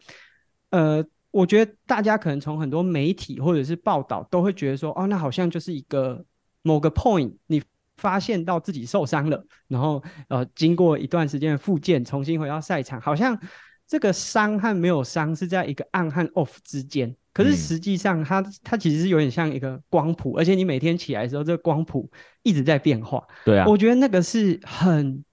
[0.70, 6.23] 呃，我觉得大家可能从很多媒体或者是报道都会觉得说，哦，那好像就是一个
[6.62, 7.62] 某个 point，你
[7.99, 13.40] 发现到自己受伤了，然后呃，经过一段时间的复健，重新回到赛场，好像
[13.87, 17.14] 这个伤和没有伤是在一个 on 和 off 之间。
[17.33, 22.11] 可是实际上它，它它其实是有点像一个光谱，而且你每天起来的时候，这个光谱
[22.43, 23.25] 一直在变化。
[23.45, 25.25] 对啊，我觉得那个是很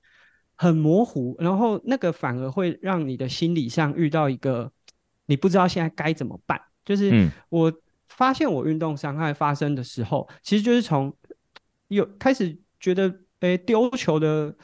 [0.56, 4.72] 很模糊，然后那个反而会让你的心理上遇到一个
[5.26, 6.62] 你不知道现在该怎么办。
[6.86, 7.74] 就是我
[8.06, 11.12] 发现我运动伤害发生的时候，嗯、其实就是从
[11.88, 14.56] 有开始觉得，诶，丢球的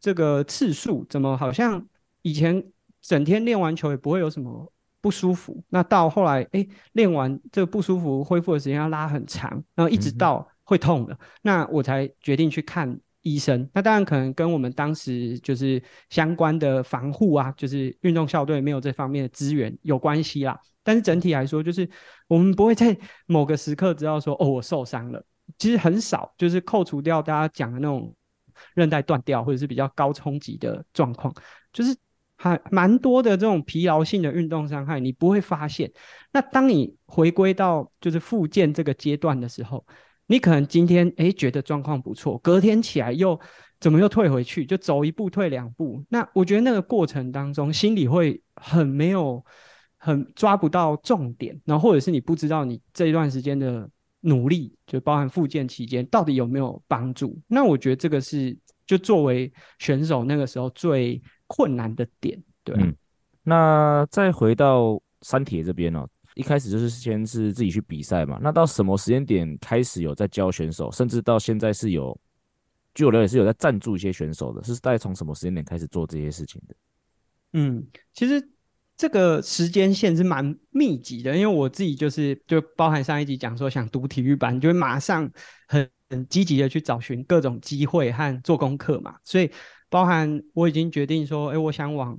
[0.00, 1.86] 这个次数怎么好像
[2.22, 2.64] 以前
[3.02, 4.72] 整天练完球也不会有什么。
[5.00, 13.68] 不舒服，那到后来，哎，练完这个不舒服恢复的时间要拉很长，然后一直到会痛了，嗯、那我才决定去看医生。
[13.72, 15.80] 那当然可能跟我们当时就是
[16.10, 20.58] 相关的防护啊，就是运动校队没有这方面的资源有关系啦。
[20.82, 21.88] 但是整体来说，就是
[22.26, 25.24] 我们不会在某个时刻知道说，哦，我受伤了。
[25.58, 28.12] 其实很少，就是扣除掉大家讲的那种
[28.74, 31.32] 韧带断掉或者是比较高冲击的状况，
[31.72, 31.96] 就是。
[32.38, 35.90] 还蛮多的这种疲劳性的运动伤害，你不会发现。
[36.32, 39.84] 那当你回归到就是复健这个阶段的时候，
[40.26, 43.40] 你可能今天诶觉得状况不错，隔天起来又
[43.80, 46.04] 怎么又退回去，就走一步退两步。
[46.10, 49.42] 那我觉得那个过程当中，心里会很没有，
[49.96, 53.88] 很抓不到重点，然后或者是你不知道你这一段时间的
[54.20, 57.40] 努力，就包含复健期间到底有没有帮助。
[57.46, 58.54] 那我觉得这个是
[58.86, 61.22] 就作为选手那个时候最。
[61.46, 62.94] 困难的点，对、啊，嗯，
[63.42, 72.18] 那再回到三铁这边哦，一开始就是先是自己去比赛嘛，那到什么时间点开始有在教选手，甚至到现在是有，
[72.94, 76.74] 据我了解是有在赞助一些选手的，是大概从什么时间点开始做这些事情的？
[77.52, 78.46] 嗯，其实
[78.96, 85.30] 这个时间线是蛮密集的，因为我自己就是就包含上一集讲说想读体育班，就会马上
[85.68, 89.50] 很很积极的去找寻各种机会和做功课嘛，所以。
[89.88, 92.18] 包含我已经决定说，哎，我想往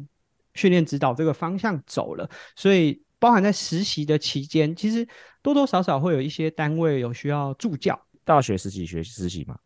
[0.53, 5.07] 训练指导这个方向走了，所以包含在实习的期间，其实
[5.41, 7.99] 多多少少会有一些单位有需要助教。
[8.23, 9.57] 大学时期学实习嘛？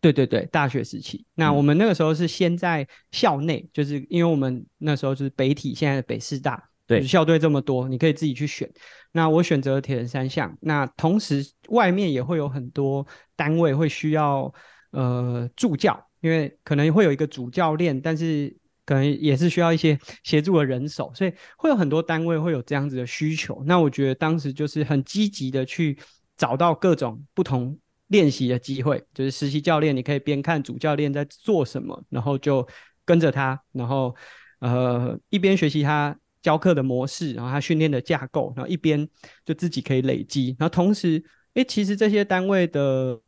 [0.00, 1.26] 对对对，大学时期。
[1.34, 8.68] 那我们那个时候是先在校内，嗯、就是因为我们那时候就是北体现在的北师大对，校队这么多，你可以自己去选。
[9.12, 14.52] 那我选择铁人三项，那同时外面也会有很多单位会需要
[14.90, 18.54] 呃助教，因为可能会有一个主教练，但是
[18.84, 23.62] 可能也是需要一些协助的人手，所以会有很多单位会有这样子的需求。
[23.66, 25.98] 那我觉得当时就是很积极的去
[26.36, 27.78] 找到各种不同
[28.08, 32.66] 练习的机会，就是实习教练，你可以边看主教练在做什么，然后就
[33.04, 34.14] 跟着他，然后
[34.58, 39.08] 呃一边学习他教课的模式，然后他训练的架构，然后一边
[39.44, 41.22] 就自己可以累积，然后同时，
[41.54, 43.20] 诶，其实这些单位的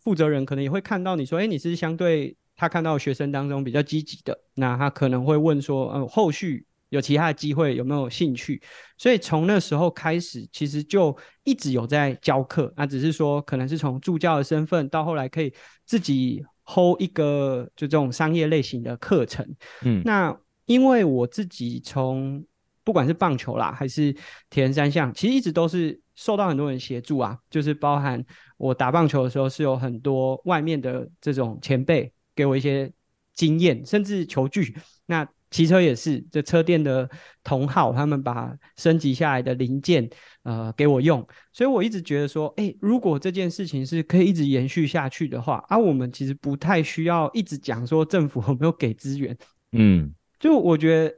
[0.00, 6.66] 负责人可能也会看到你说，哎，你是相对他看到学生当中比较积极的，那他可能会问说，呃，后续。
[6.90, 8.60] 有其他的机会，有没有兴趣？
[8.98, 12.74] 所以从那时候开始，其实就一直有在教课。
[12.76, 15.54] 那只是说，可能是从助教的身份，到后来可以
[15.86, 19.48] 自己 hold 一个就这种商业类型的课程。
[19.84, 20.36] 嗯，那
[20.66, 22.44] 因为我自己从
[22.84, 24.14] 不管是棒球啦，还是
[24.48, 27.38] 铁人三项，其实一直都是受到很多人协助啊。
[27.48, 28.24] 就是包含
[28.56, 32.90] 我打棒球的时候，是有很多外面的这种前辈给我一些
[33.34, 34.74] 经验，甚至球具。
[35.06, 37.10] 那骑车也是，这车店的
[37.42, 40.08] 同好，他们把升级下来的零件，
[40.44, 49.36] 呃，给我用，所以我一直觉得说，哎、欸，如果这件事情是可以一直延续下去的话，啊，我们其实不太需要一直讲说政府有没有给资源，
[49.72, 51.12] 嗯，就我觉得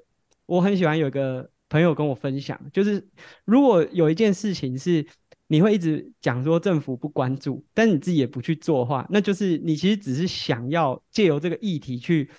[0.46, 3.02] 我很喜欢有一个朋友跟我分享，就是
[3.44, 5.04] 如果有一件事情是
[5.46, 12.30] 你会一直讲说政府不关注，但你自己也不去做的话，那就是你其实只是想要借由这个议题去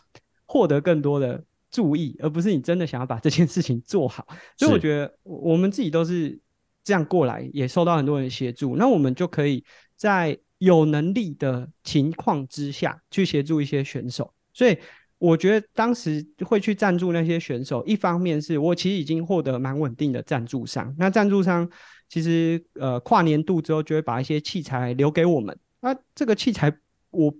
[0.45, 1.43] 获得更多的。
[1.75, 4.27] 注意，而不是你真的想要把这件事情做好。
[4.59, 6.39] 所以我觉得我们自己都是
[6.83, 8.75] 这样过来，也受到很多人协助。
[8.75, 9.65] 那我们就可以
[9.95, 14.31] 在有能力的情况之下去协助一些选手。
[14.53, 14.77] 所以
[15.25, 20.93] 我觉得当时会去赞助那些选手，一方面是我其实已经获得蛮稳定的赞助商。
[20.99, 21.69] 那赞助商
[22.09, 25.57] 其实呃跨年度之后就会把一些器材留给我们。
[25.79, 26.69] 那这个器材
[27.11, 27.33] 我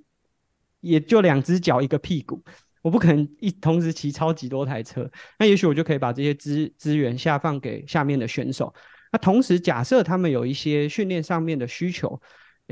[0.80, 2.41] 也就两只脚一个屁股。
[2.82, 8.74] 我不可能一同时骑超级多台车，那也许我就可以把这些资资源下放给下面的选手。
[9.12, 12.17] 那同时，假设他们有一些训练上面的需求，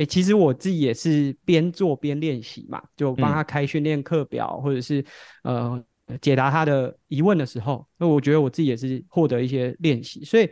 [0.02, 5.06] 诶，其实我自己也是边做边练习嘛，就帮他开训练课表，嗯、或者是
[5.44, 5.84] 呃
[6.20, 10.26] 解答他的疑问的时候，那我觉得我自己也是获得一些练习。
[10.26, 10.50] 所以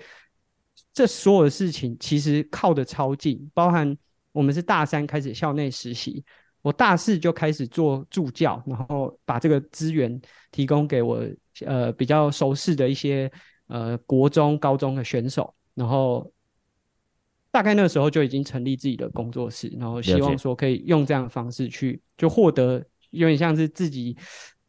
[0.94, 3.98] 这所有的事情其实靠的超近，包含
[4.32, 6.24] 我们是大三开始校内实习。
[6.62, 11.26] 我大四就开始做助教，然后把这个资源提供给我
[11.66, 13.32] 呃比较熟识的一些
[13.68, 16.30] 呃国中、高中的选手，然后
[17.52, 24.16] 大概那个时候就已经成立自己的工作室，然后希望说可以用这样的方式去就获得有点像是自己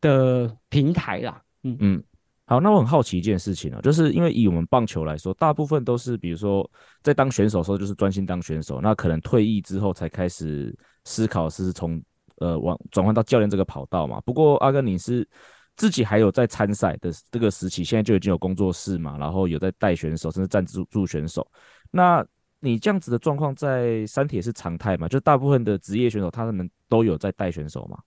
[0.01, 1.43] 的平台啦。
[1.63, 2.03] 嗯嗯，
[2.47, 6.69] 好，那我很好奇一件事情啊，就是因为以我们棒球来说，大部分都是比如说
[7.03, 10.77] 在当选手的时候就是专心当选手，那可能退役之后才开始。
[11.07, 12.01] 思考是从
[12.41, 14.21] 呃往转换到教练这个跑道嘛。
[14.21, 15.27] 不过阿根你是
[15.75, 21.45] 自己还有在参赛的这个时期，现在就已经有工作室嘛，然后有在带选手，甚至赞助助选手。
[21.91, 22.25] 那
[22.61, 25.09] 你这样子的状况在三铁是常态嘛？
[25.09, 27.99] 就大部分的职业选手他们都有在带选手吗？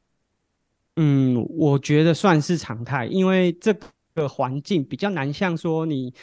[0.96, 3.76] 嗯，我觉得算是常态，因为这
[4.16, 6.14] 个环境比较难，像说你。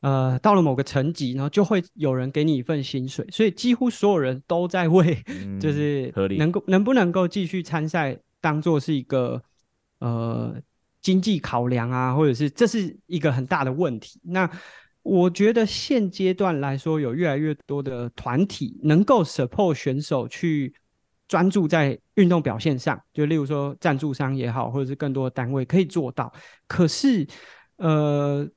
[0.00, 9.42] 呃，到了某个层级，然后就会有人给你一份薪水，所以几乎所有人都在为，嗯、 就是能够能不能够继续参赛，当做是一个
[9.98, 10.54] 呃
[11.00, 14.20] 经济考量啊，或者是这是一个很大的问题。
[14.22, 14.48] 那
[15.06, 20.74] 我觉得现阶段来说，有越来越多的团体能够 support 选手去
[21.28, 26.32] 专注在运动表现上，就例如说赞助商也好，或者是更多的单位可以做到。
[26.66, 27.26] 可是，
[27.76, 28.48] 呃。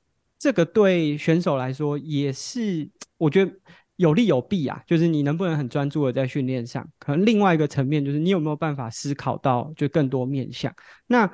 [0.42, 3.52] 这个对选手来说也是，我觉得
[3.98, 4.82] 有利有弊啊。
[4.88, 10.74] 就是你能不能很专注的在训练上，可能另外一个层面就是你有没有办法思考到就更多面向。
[11.08, 11.30] 那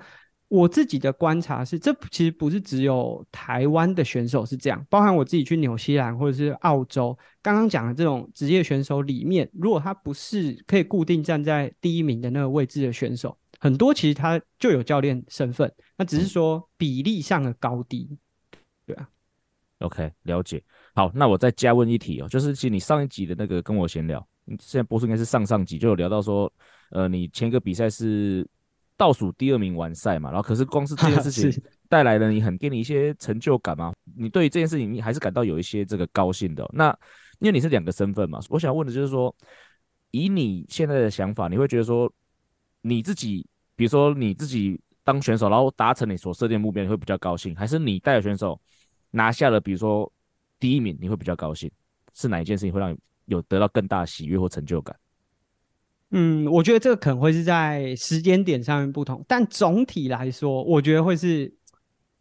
[0.47, 18.17] 我自己的观察是，这其实不是只有台湾的选手是这样，包含我自己去纽西兰或者是澳洲，刚刚讲的这种职业选手里面，如果他不是可以固定站在第一名的那个位置的选手，很多其实他就有教练身份，那只是说比例上的高低。
[18.85, 19.09] 对啊
[19.79, 20.63] ，OK，了解。
[20.93, 24.25] 好，那我再加问一题哦，就是其实你上一集的那个跟我闲聊，
[24.59, 26.51] 现在播出应该是上上集，就有聊到说，
[26.91, 28.47] 呃，你前一个比赛是
[28.97, 33.93] 倒数第二名完赛嘛，然后可是光是这件 事情带来了你很给你一些成就感嘛？
[34.15, 36.69] 你对于这件事情你还是感到有一些这个高兴的哦。
[36.73, 36.89] 那
[37.39, 39.35] 因为你是两个身份嘛，我想问的就是说，
[40.11, 42.11] 以你现在的想法，你会觉得说
[42.81, 48.59] 你自己，比如说你自己当选手，然后达成你所设定的目标，你会比较高兴，还是你带的选手？
[49.11, 50.11] 拿下了，比如说
[50.59, 51.71] 第一名，你会比较高兴？
[52.13, 54.95] 是哪一件事情会让你有得到更大的喜悦或成就感？
[56.17, 61.53] 嗯，我觉得这个可能会是在时间点上面不同，但总体来说，我觉得会是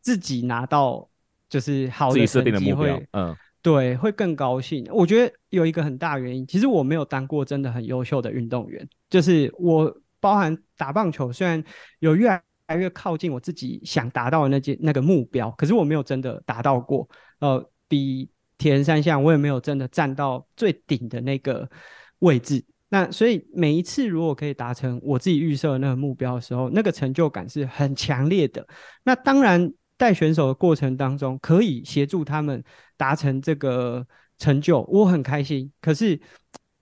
[0.00, 1.08] 自己拿到
[1.48, 3.32] 就是好的成绩会，嗯，
[3.62, 4.84] 对，会更高兴。
[4.90, 11.62] 我觉得有一个很大原因，其实我没有当过真的很优秀的运动员，就是我包含打棒球，虽然
[12.00, 17.08] 有越来越靠近我自己想达到的那件那个目标，可是我没有真的达到过。
[17.38, 18.28] 呃，比
[18.58, 21.70] 铁人三项，我也没有真的站到最顶的那个
[22.18, 22.64] 位置。
[22.94, 28.64] 那所以每一次如果可以达成我自己预设的那个目标的时候，那个成就感是很强烈的。
[29.02, 32.62] 那当然带选手的过程当中，可以协助他们
[32.96, 34.06] 达成这个
[34.38, 35.72] 成就，我很开心。
[35.80, 36.20] 可是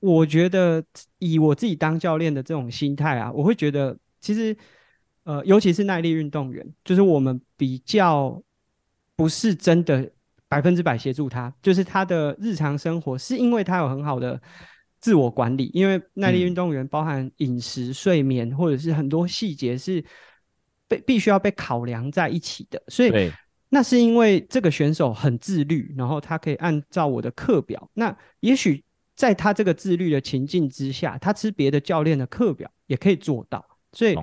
[0.00, 0.84] 我觉得
[1.18, 4.54] 以我自己当教练的这种心态啊，我会觉得其实
[5.24, 8.38] 呃，尤其是耐力运动员，就是我们比较
[9.16, 10.12] 不是真的
[10.46, 14.38] 百分之百协助他，就是他的日常生活是因为他有很好的。
[15.03, 20.03] 自我管理，因为耐力运动员包含饮食、嗯、睡眠，或者是很多细节是
[20.88, 23.12] 被必须要被考量在一起的，所以
[23.68, 27.90] 那是因为这个选手很自律，然后他可以按照我的课表。
[27.94, 28.82] 那也许
[29.16, 33.62] 在他这个自律的情境之下，他吃别的教练的课表也可以做到。
[33.92, 34.16] 所以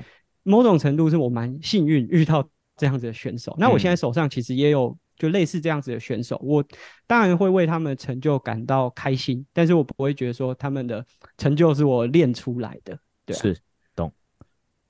[0.43, 3.53] 某种程度是我蛮幸运遇到这样子的选手。
[3.59, 4.97] 那我现在手上其实也有。
[5.19, 6.63] 就类似这样子的选手，我
[7.05, 11.05] 当然会为他们的成就感到开心，但是我不会觉得说他们的
[11.37, 12.97] 成就是我练出来的。
[13.25, 13.57] 对啊，是，
[13.93, 14.11] 懂。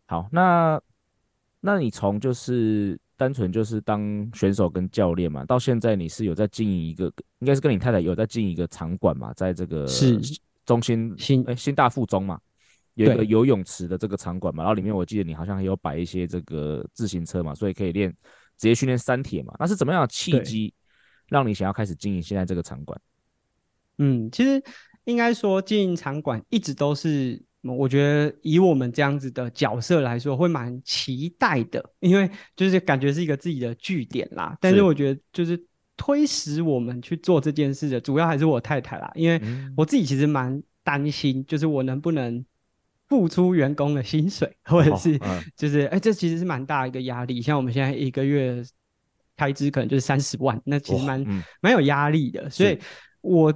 [0.06, 0.80] 好，那
[1.60, 10.22] 那你从就是单纯就是当选手跟教练嘛，到现在你是有在经营一个，应该是跟你太太有在经营一个场馆嘛，在这个是
[10.64, 12.40] 中心新哎新大附中嘛，
[12.94, 18.16] 有一个游泳池的这个场馆嘛，然后里面我记得你好像还有摆一些这个自行车嘛，所以可以练。
[18.60, 20.72] 职业训练三铁嘛，那是怎么样的契机
[21.30, 23.02] 让你想要开始经营现在这个场馆？
[23.98, 24.62] 嗯，其实
[25.06, 34.58] 应该说经营场馆一直都是，我觉得以我们这样子的角色来说，会蛮期待的，因为就是感觉是一个自己的据点啦。
[34.60, 35.60] 但是我觉得就是
[35.96, 39.42] 推使我们去做这件事的，主要还是我太太啦，因为
[39.78, 42.46] 我自己其实蛮担心，就是我能不能。
[43.10, 45.20] 付出员工的薪水， 或者是
[45.58, 47.42] 就是哎、哦嗯欸，这其实是蛮大一个压力。
[47.42, 48.64] 像我们现在一个月
[49.36, 51.20] 开支可能就是三十万，那其实蛮
[51.60, 52.48] 蛮、嗯、有压力的。
[52.50, 52.78] 所以，
[53.22, 53.54] 我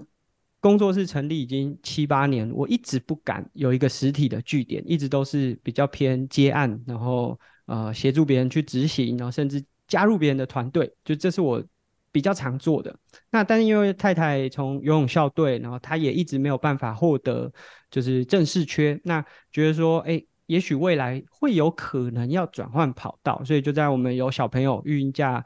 [0.59, 11.63] 工作室成立已经七八年，我一直不敢有一个实体的据点，一直都是比较偏接案，然后呃协助别人去执行，然后甚至加入别人的团队，就这是我
[12.11, 12.95] 比较常做的。
[13.29, 17.51] 那但是因为太太从游泳校队，然后她也一直没有办法获得。
[17.93, 25.45] 就是正式缺，那觉得说，哎、欸，也许未来会有可能要转换跑道，所以就在我们有小朋友育婴假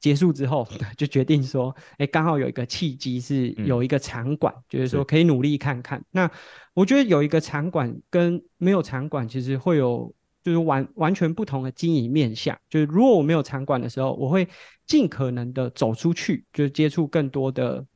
[0.00, 0.66] 结束之后，
[0.98, 6.04] 就决定说，哎、欸，刚好有一个契机是有一个场馆，就、嗯、是说可以努力看看。
[6.10, 6.28] 那
[6.74, 10.12] 我觉得有一个场馆跟没有场馆其实会有
[10.42, 12.58] 就是完完全不同的经营面向。
[12.68, 14.48] 就是如果我没有场馆的时候，我会
[14.88, 17.86] 尽可能的走出去，就是接触更多的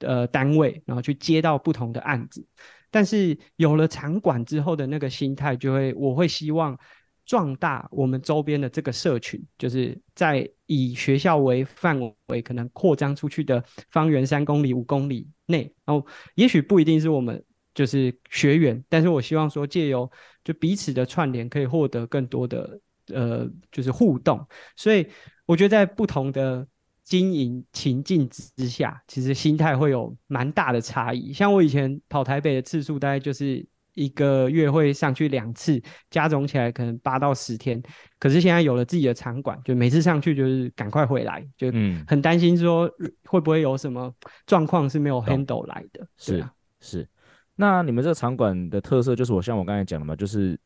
[0.00, 2.46] 呃单位，然后去接到不同的案子。
[2.92, 6.78] 但是有了场馆之后的那个心态，就会我会希望
[7.24, 15.62] 壮大我们周边的这个社群，就是在以学校为范围，可能扩张出去的方圆三公里、五公里内。
[15.86, 17.42] 然后也许不一定是我们
[17.74, 20.08] 就是学员，但是我希望说借由
[20.44, 24.46] 就彼此的串联，可以获得更多的呃就是互动。
[24.76, 25.06] 所以
[25.46, 26.68] 我觉得在不同的。
[27.04, 31.32] 经营情境之下，其实心态会有蛮大的差异。
[31.32, 37.82] 像我以前跑台北的次数，大概就是一个月会上去两次，加总起来可能八到十天。
[38.18, 41.70] 可是现在有了自己的场馆，就每次上去就是赶快回来，就
[42.06, 42.90] 很担心说
[43.24, 44.10] 会不会有什么
[44.46, 46.06] 状况是没有 handle 来的。
[46.16, 47.06] 是啊，是。
[47.54, 50.58] 那你们这个场馆的特色就是我像我刚才讲的嘛，就是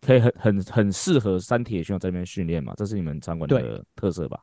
[0.00, 4.40] 可以很很很适合三铁选手在这边训练嘛，这是你们场馆的特色吧？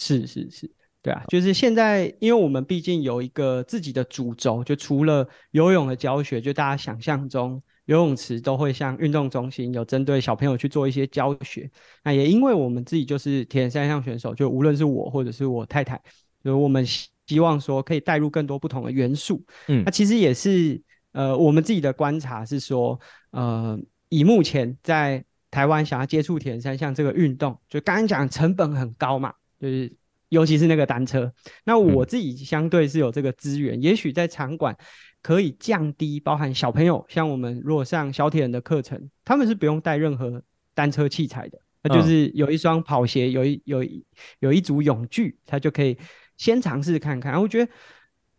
[0.00, 0.70] 是是是，
[1.02, 11.68] 对啊，就是现在，因为我们毕竟有一个自己的主轴，就除了游泳的教学，就大家想象中游泳池都会像运动中心有针对小朋友去做一些教学。
[12.04, 16.00] 那也因为我们自己就是铁人三项选手，就无论是我或者是我太太，
[16.44, 19.44] 就我们希望说可以带入更多不同的元素。
[19.66, 20.80] 嗯，那其实也是
[21.10, 22.96] 呃，我们自己的观察是说，
[23.32, 23.76] 呃，
[24.10, 29.32] 以目前在台湾想要接触铁人三项这个运动，就刚刚讲成本很高嘛。
[29.60, 29.92] 就是，
[30.28, 31.32] 尤其是那个单车，
[31.64, 34.76] 那我自己相对是有这个资源，嗯、也许在场馆
[35.22, 40.42] 可以降低，包含小朋友，像我们如果上小铁人的课程，他们是不用带任何
[40.74, 44.04] 单车器材的，那就是有一双跑鞋，有一有一
[44.40, 45.98] 有一组泳具，他就可以
[46.36, 47.40] 先尝试看看。
[47.40, 47.72] 我觉得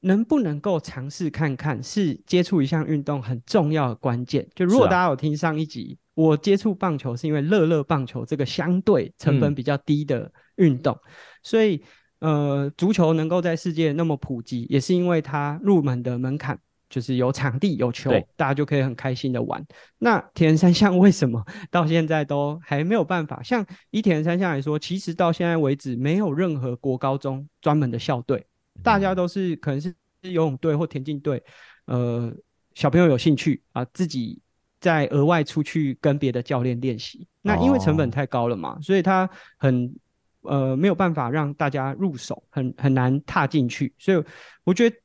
[0.02, 4.48] 能不能够尝试看看，是接触一项运动很重要的关键。
[4.56, 11.84] 就如果大家有听上一集，啊、我接触棒球是因为乐乐棒球这个相对成本比较低的运动，嗯、所以
[12.20, 16.60] 呃，足球能够在世界那么普及，也是因为它入门的门槛。
[16.90, 19.64] 就是有场地有球，大家就可以很开心的玩。
[20.00, 21.40] 那铁人三项为什么
[21.70, 23.44] 到现在都还没有办法？
[23.44, 28.44] 像以铁人三项来说，其实到现在为止没有任何国高中专门的校队，
[28.82, 29.94] 大家都是可能是
[30.24, 31.44] 游泳队或田径队。
[31.86, 32.34] 呃，
[32.74, 34.42] 小朋友有兴趣啊，自己
[34.82, 37.28] 再额外出去跟别的教练练习。
[37.44, 39.30] 那因为成本太高了嘛，哦、所以他
[39.60, 39.94] 很
[40.42, 43.94] 呃没有办法让大家入手，很很难踏进去。
[43.98, 44.24] 所以
[44.64, 44.96] 我觉得。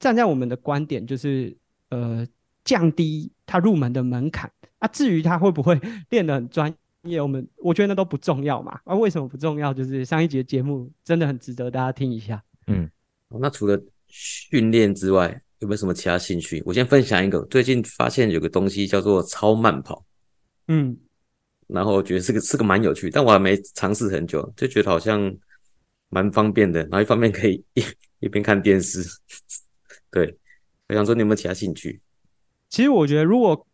[0.00, 1.56] 站在我们的观点，就是
[1.88, 2.26] 呃
[2.62, 4.88] 降低他入门的门槛啊。
[4.88, 5.80] 至于他会不会
[6.10, 6.74] 练得很专
[7.04, 8.78] 业，我们我觉得那都不重要嘛。
[8.84, 9.72] 啊，为什么不重要？
[9.72, 12.42] 就是上一集的节目真的很值得大家听一下。
[12.66, 12.90] 嗯，
[13.30, 16.62] 那除了训练之外，有没有什么其他兴趣？
[16.66, 20.04] 我先分享一个，最近发现有个东西叫做超慢跑。
[20.68, 20.94] 嗯，
[21.74, 25.34] 然后我觉得是个是个蛮有趣，但我还没尝试很久，就觉得好像
[26.08, 26.80] 蛮方便的。
[26.82, 27.82] 然后一方面可以一
[28.20, 29.02] 一边看电视。
[30.10, 30.38] 对，
[30.88, 32.00] 我想说你有没有其他兴趣？
[32.68, 33.66] 其实我觉得，如果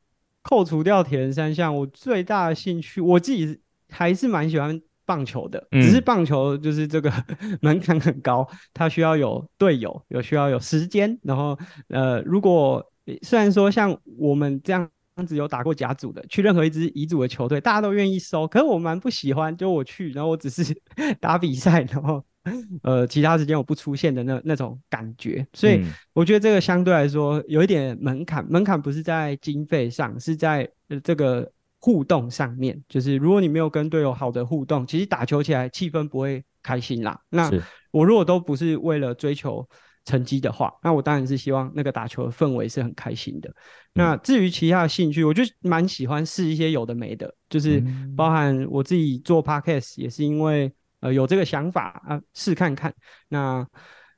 [0.42, 5.68] 扣除掉铁人三项，我最大的兴趣，我自己还是蛮喜欢棒球的。
[5.72, 7.12] 嗯、只是棒球就是这个
[7.60, 11.18] 门槛很高，它需要有队友，有需要有时间。
[11.22, 12.84] 然后，呃，如果
[13.22, 14.88] 虽然说像我们这样
[15.26, 18.46] 子有打过甲组的，去任何一支乙组的球队，大家都愿意收。
[18.46, 20.64] 可是我蛮不喜欢，就我去，然后我只是
[21.20, 22.24] 打比赛，然后。
[22.82, 25.84] 呃，其他时间我不出现的那那种感觉，所以
[26.14, 28.42] 我觉得这个相对来说有一点门槛。
[28.48, 30.66] 门槛不是在经费上，是在
[31.04, 32.82] 这个互动上面。
[32.88, 37.20] 就是如果你没有跟队友好的互动，其实打球起来气氛不会开心啦。
[37.28, 37.50] 那
[37.90, 39.68] 我如果都不是为了追求
[40.04, 43.50] 成绩的话，那我当然是希望那个打球的氛围是很开心的。
[43.92, 47.82] 那至于其他的兴趣，我就蛮喜欢试一些有的没的，就是
[48.16, 50.72] 包含我自己做 podcast 也是因为。
[51.02, 52.94] 呃，有这个想法啊，试看看。
[53.30, 53.66] 那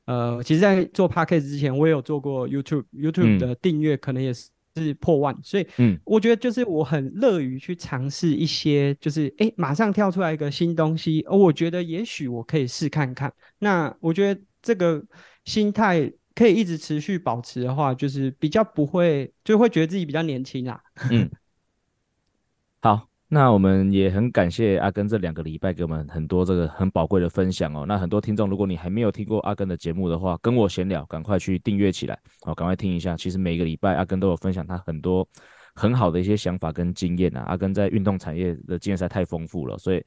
[0.04, 13.32] 呃，其实，在做 Podcast 之前，我也有做过 YouTube，YouTube 的订阅可能也是是破万，嗯、所以，嗯，我觉得就是我很乐于去尝试一些，就是哎，马上跳出来一个新东西，而我觉得也许我可以试看看。
[13.60, 15.00] 那我觉得这个
[15.44, 20.80] 心态可以一直持续保持的话，就是比较不会，就会觉得自己比较年轻啊。
[21.10, 21.30] 嗯，
[22.80, 23.08] 好。
[23.34, 27.86] 那我们也很感谢阿根这两个礼拜给我们很多这个很宝贵的分享哦。
[27.88, 33.16] 那很多听众，如果你还没有听过阿根的节目的话，跟我闲聊，赶快去订阅起来哦，赶快听一下。
[33.16, 35.26] 其实每个礼拜阿根都有分享他很多
[35.74, 37.40] 很好的一些想法跟经验啊。
[37.46, 40.04] 阿根在运动产业的经验实在太丰富了，所以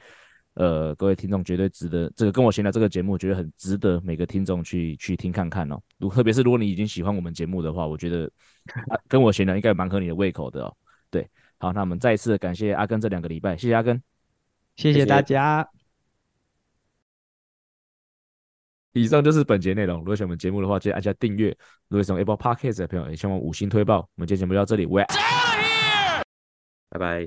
[0.56, 5.80] 呃，各位听众绝对值得这个跟我闲聊这个节目，觉得很值得每个听众去去听看看哦。
[5.98, 8.30] 如特别是如果你已经喜欢我们节目的话，我觉得
[9.08, 10.76] 跟我闲聊应该蛮合你的胃口的哦。
[11.10, 11.30] 对。
[11.58, 14.04] 好，那我们再一次感谢阿根这两个礼拜，谢谢阿根，
[14.76, 15.64] 谢谢大家。
[18.94, 19.06] 谢谢。
[19.06, 20.00] 以上就是本节内容。
[20.00, 21.50] 如果喜欢我们节目的话，记得按下订阅。
[21.88, 24.00] 如果喜欢 Apple Podcast 的朋友，也希望五星推爆。
[24.00, 24.86] 我们今天节目就到这里，
[26.90, 27.24] 拜拜。